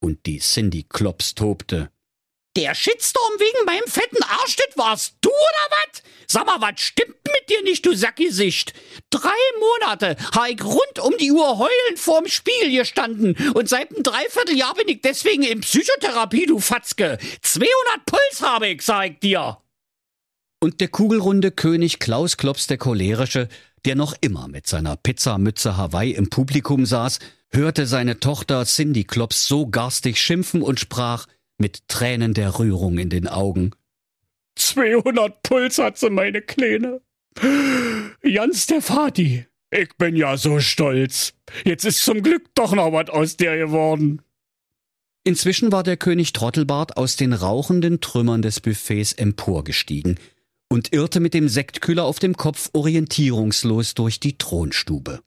Und 0.00 0.26
die 0.26 0.38
Cindy 0.38 0.84
Klops 0.88 1.34
tobte. 1.34 1.90
Der 2.56 2.74
Shitstorm 2.74 3.32
wegen 3.38 3.64
meinem 3.64 3.86
fetten 3.86 4.22
Arsch, 4.24 4.56
das 4.56 4.76
warst 4.76 5.14
du 5.22 5.30
oder 5.30 5.66
was? 5.70 6.02
Sag 6.26 6.44
mal, 6.44 6.60
was 6.60 6.80
stimmt 6.80 7.16
mit 7.24 7.48
dir 7.48 7.62
nicht, 7.62 7.86
du 7.86 7.94
Sackgesicht? 7.94 8.74
Drei 9.08 9.30
Monate 9.58 10.16
habe 10.34 10.50
ich 10.50 10.62
rund 10.62 10.98
um 11.00 11.16
die 11.18 11.32
Uhr 11.32 11.58
heulend 11.58 11.98
vorm 11.98 12.26
Spiegel 12.28 12.70
gestanden 12.70 13.36
und 13.54 13.70
seit 13.70 13.90
einem 13.90 14.02
Dreivierteljahr 14.02 14.74
bin 14.74 14.88
ich 14.88 15.00
deswegen 15.00 15.44
in 15.44 15.60
Psychotherapie, 15.62 16.44
du 16.44 16.58
Fatzke. 16.58 17.18
200 17.40 17.70
Puls 18.04 18.42
habe 18.42 18.68
ich, 18.68 18.82
sag 18.82 19.12
ich 19.12 19.18
dir. 19.20 19.58
Und 20.60 20.80
der 20.82 20.88
kugelrunde 20.88 21.52
König 21.52 22.00
Klaus 22.00 22.36
Klops 22.36 22.66
der 22.66 22.76
Cholerische, 22.76 23.48
der 23.86 23.94
noch 23.94 24.14
immer 24.20 24.46
mit 24.46 24.66
seiner 24.66 24.96
Pizzamütze 24.96 25.78
Hawaii 25.78 26.12
im 26.12 26.28
Publikum 26.28 26.84
saß, 26.84 27.18
hörte 27.50 27.86
seine 27.86 28.20
Tochter 28.20 28.64
Cindy 28.66 29.04
Klops 29.04 29.46
so 29.46 29.66
garstig 29.66 30.20
schimpfen 30.20 30.62
und 30.62 30.80
sprach, 30.80 31.26
mit 31.62 31.88
Tränen 31.88 32.34
der 32.34 32.58
Rührung 32.58 32.98
in 32.98 33.08
den 33.08 33.28
Augen. 33.28 33.70
200 34.56 35.42
Puls 35.42 35.78
hat 35.78 35.96
sie, 35.96 36.10
meine 36.10 36.42
Kleine. 36.42 37.00
Jans 38.22 38.66
der 38.66 38.82
Vati. 38.82 39.46
Ich 39.70 39.96
bin 39.96 40.16
ja 40.16 40.36
so 40.36 40.60
stolz. 40.60 41.32
Jetzt 41.64 41.84
ist 41.84 42.04
zum 42.04 42.22
Glück 42.22 42.54
doch 42.54 42.74
noch 42.74 42.92
was 42.92 43.08
aus 43.08 43.36
der 43.36 43.56
geworden. 43.56 44.20
Inzwischen 45.24 45.70
war 45.70 45.84
der 45.84 45.96
König 45.96 46.32
Trottelbart 46.32 46.96
aus 46.96 47.16
den 47.16 47.32
rauchenden 47.32 48.00
Trümmern 48.00 48.42
des 48.42 48.60
Buffets 48.60 49.12
emporgestiegen 49.12 50.18
und 50.68 50.92
irrte 50.92 51.20
mit 51.20 51.32
dem 51.32 51.48
Sektkühler 51.48 52.04
auf 52.04 52.18
dem 52.18 52.36
Kopf 52.36 52.70
orientierungslos 52.72 53.94
durch 53.94 54.18
die 54.18 54.36
Thronstube. 54.36 55.20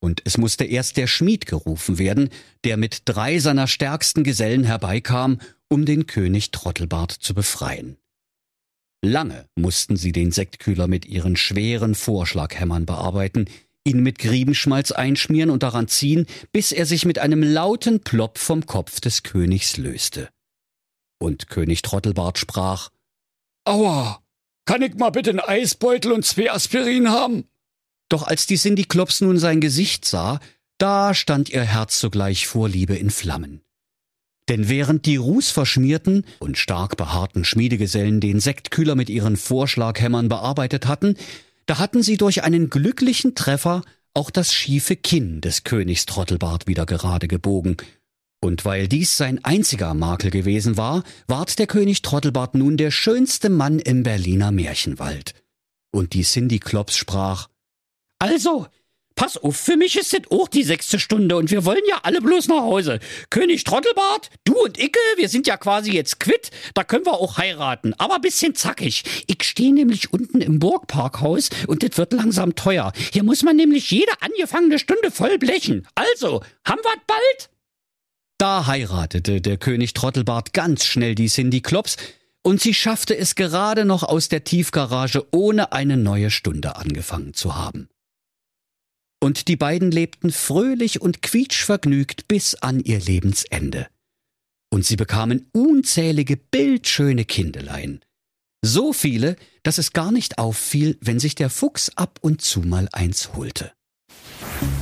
Und 0.00 0.22
es 0.24 0.38
musste 0.38 0.64
erst 0.64 0.96
der 0.96 1.06
Schmied 1.06 1.46
gerufen 1.46 1.98
werden, 1.98 2.28
der 2.64 2.76
mit 2.76 3.02
drei 3.06 3.38
seiner 3.38 3.66
stärksten 3.66 4.24
Gesellen 4.24 4.64
herbeikam, 4.64 5.40
um 5.68 5.84
den 5.84 6.06
König 6.06 6.50
Trottelbart 6.50 7.12
zu 7.12 7.34
befreien. 7.34 7.96
Lange 9.02 9.48
mussten 9.54 9.96
sie 9.96 10.12
den 10.12 10.32
Sektkühler 10.32 10.88
mit 10.88 11.06
ihren 11.06 11.36
schweren 11.36 11.94
Vorschlaghämmern 11.94 12.86
bearbeiten, 12.86 13.46
ihn 13.84 14.02
mit 14.02 14.18
Griebenschmalz 14.18 14.90
einschmieren 14.90 15.50
und 15.50 15.62
daran 15.62 15.88
ziehen, 15.88 16.26
bis 16.52 16.72
er 16.72 16.86
sich 16.86 17.04
mit 17.04 17.18
einem 17.18 17.42
lauten 17.42 18.00
Plopp 18.00 18.38
vom 18.38 18.66
Kopf 18.66 19.00
des 19.00 19.22
Königs 19.22 19.76
löste. 19.76 20.28
Und 21.18 21.48
König 21.48 21.82
Trottelbart 21.82 22.38
sprach 22.38 22.90
Aua, 23.64 24.20
kann 24.64 24.82
ich 24.82 24.94
mal 24.96 25.10
bitte 25.10 25.30
einen 25.30 25.40
Eisbeutel 25.40 26.12
und 26.12 26.24
zwei 26.24 26.50
Aspirin 26.50 27.10
haben? 27.10 27.48
Doch 28.08 28.22
als 28.22 28.46
die 28.46 28.56
Cindy 28.56 28.84
Klops 28.84 29.20
nun 29.20 29.38
sein 29.38 29.60
Gesicht 29.60 30.04
sah, 30.04 30.40
da 30.78 31.14
stand 31.14 31.48
ihr 31.50 31.62
Herz 31.62 31.98
sogleich 31.98 32.46
vor 32.46 32.68
Liebe 32.68 32.94
in 32.94 33.10
Flammen. 33.10 33.62
Denn 34.48 34.68
während 34.68 35.06
die 35.06 35.16
rußverschmierten 35.16 36.24
und 36.38 36.56
stark 36.56 36.96
behaarten 36.96 37.44
Schmiedegesellen 37.44 38.20
den 38.20 38.38
Sektkühler 38.38 38.94
mit 38.94 39.10
ihren 39.10 39.36
Vorschlaghämmern 39.36 40.28
bearbeitet 40.28 40.86
hatten, 40.86 41.16
da 41.66 41.78
hatten 41.78 42.02
sie 42.02 42.16
durch 42.16 42.44
einen 42.44 42.70
glücklichen 42.70 43.34
Treffer 43.34 43.82
auch 44.14 44.30
das 44.30 44.54
schiefe 44.54 44.94
Kinn 44.94 45.40
des 45.40 45.64
Königs 45.64 46.06
Trottelbart 46.06 46.68
wieder 46.68 46.86
gerade 46.86 47.26
gebogen. 47.26 47.76
Und 48.40 48.64
weil 48.64 48.86
dies 48.86 49.16
sein 49.16 49.44
einziger 49.44 49.92
Makel 49.94 50.30
gewesen 50.30 50.76
war, 50.76 51.02
ward 51.26 51.58
der 51.58 51.66
König 51.66 52.02
Trottelbart 52.02 52.54
nun 52.54 52.76
der 52.76 52.92
schönste 52.92 53.50
Mann 53.50 53.80
im 53.80 54.04
Berliner 54.04 54.52
Märchenwald. 54.52 55.34
Und 55.90 56.12
die 56.12 56.22
Cindy 56.22 56.60
Klops 56.60 56.96
sprach, 56.96 57.48
also, 58.18 58.66
Pass 59.16 59.38
auf, 59.38 59.56
für 59.56 59.78
mich 59.78 59.96
ist 59.96 60.12
das 60.12 60.30
auch 60.30 60.46
die 60.46 60.62
sechste 60.62 60.98
Stunde 60.98 61.38
und 61.38 61.50
wir 61.50 61.64
wollen 61.64 61.80
ja 61.88 62.00
alle 62.02 62.20
bloß 62.20 62.48
nach 62.48 62.60
Hause. 62.60 63.00
König 63.30 63.64
Trottelbart, 63.64 64.28
du 64.44 64.52
und 64.62 64.78
Icke, 64.78 65.00
wir 65.16 65.30
sind 65.30 65.46
ja 65.46 65.56
quasi 65.56 65.90
jetzt 65.90 66.20
quitt, 66.20 66.50
da 66.74 66.84
können 66.84 67.06
wir 67.06 67.14
auch 67.14 67.38
heiraten, 67.38 67.94
aber 67.94 68.18
bisschen 68.18 68.54
zackig. 68.54 69.04
Ich 69.26 69.42
stehe 69.42 69.72
nämlich 69.72 70.12
unten 70.12 70.42
im 70.42 70.58
Burgparkhaus 70.58 71.48
und 71.66 71.82
das 71.82 71.96
wird 71.96 72.12
langsam 72.12 72.54
teuer. 72.56 72.92
Hier 73.10 73.22
muss 73.22 73.42
man 73.42 73.56
nämlich 73.56 73.90
jede 73.90 74.12
angefangene 74.20 74.78
Stunde 74.78 75.10
voll 75.10 75.38
blechen. 75.38 75.88
Also, 75.94 76.42
haben 76.66 76.82
wir 76.82 77.00
bald? 77.06 77.50
Da 78.36 78.66
heiratete 78.66 79.40
der 79.40 79.56
König 79.56 79.94
Trottelbart 79.94 80.52
ganz 80.52 80.84
schnell 80.84 81.14
die 81.14 81.28
Cindy 81.28 81.62
Klops, 81.62 81.96
und 82.42 82.60
sie 82.60 82.74
schaffte 82.74 83.16
es 83.16 83.34
gerade 83.34 83.84
noch 83.84 84.04
aus 84.04 84.28
der 84.28 84.44
Tiefgarage, 84.44 85.26
ohne 85.32 85.72
eine 85.72 85.96
neue 85.96 86.30
Stunde 86.30 86.76
angefangen 86.76 87.34
zu 87.34 87.56
haben. 87.56 87.88
Und 89.22 89.48
die 89.48 89.56
beiden 89.56 89.90
lebten 89.90 90.30
fröhlich 90.30 91.00
und 91.00 91.22
quietschvergnügt 91.22 92.28
bis 92.28 92.54
an 92.54 92.80
ihr 92.80 93.00
Lebensende. 93.00 93.88
Und 94.70 94.84
sie 94.84 94.96
bekamen 94.96 95.48
unzählige 95.52 96.36
bildschöne 96.36 97.24
Kindelein. 97.24 98.00
So 98.62 98.92
viele, 98.92 99.36
dass 99.62 99.78
es 99.78 99.92
gar 99.92 100.12
nicht 100.12 100.38
auffiel, 100.38 100.98
wenn 101.00 101.20
sich 101.20 101.34
der 101.34 101.50
Fuchs 101.50 101.90
ab 101.96 102.18
und 102.20 102.42
zu 102.42 102.60
mal 102.60 102.88
eins 102.92 103.34
holte. 103.34 103.72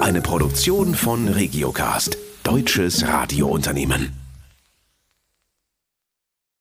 Eine 0.00 0.20
Produktion 0.20 0.94
von 0.94 1.28
Regiocast, 1.28 2.18
deutsches 2.42 3.06
Radiounternehmen. 3.06 4.19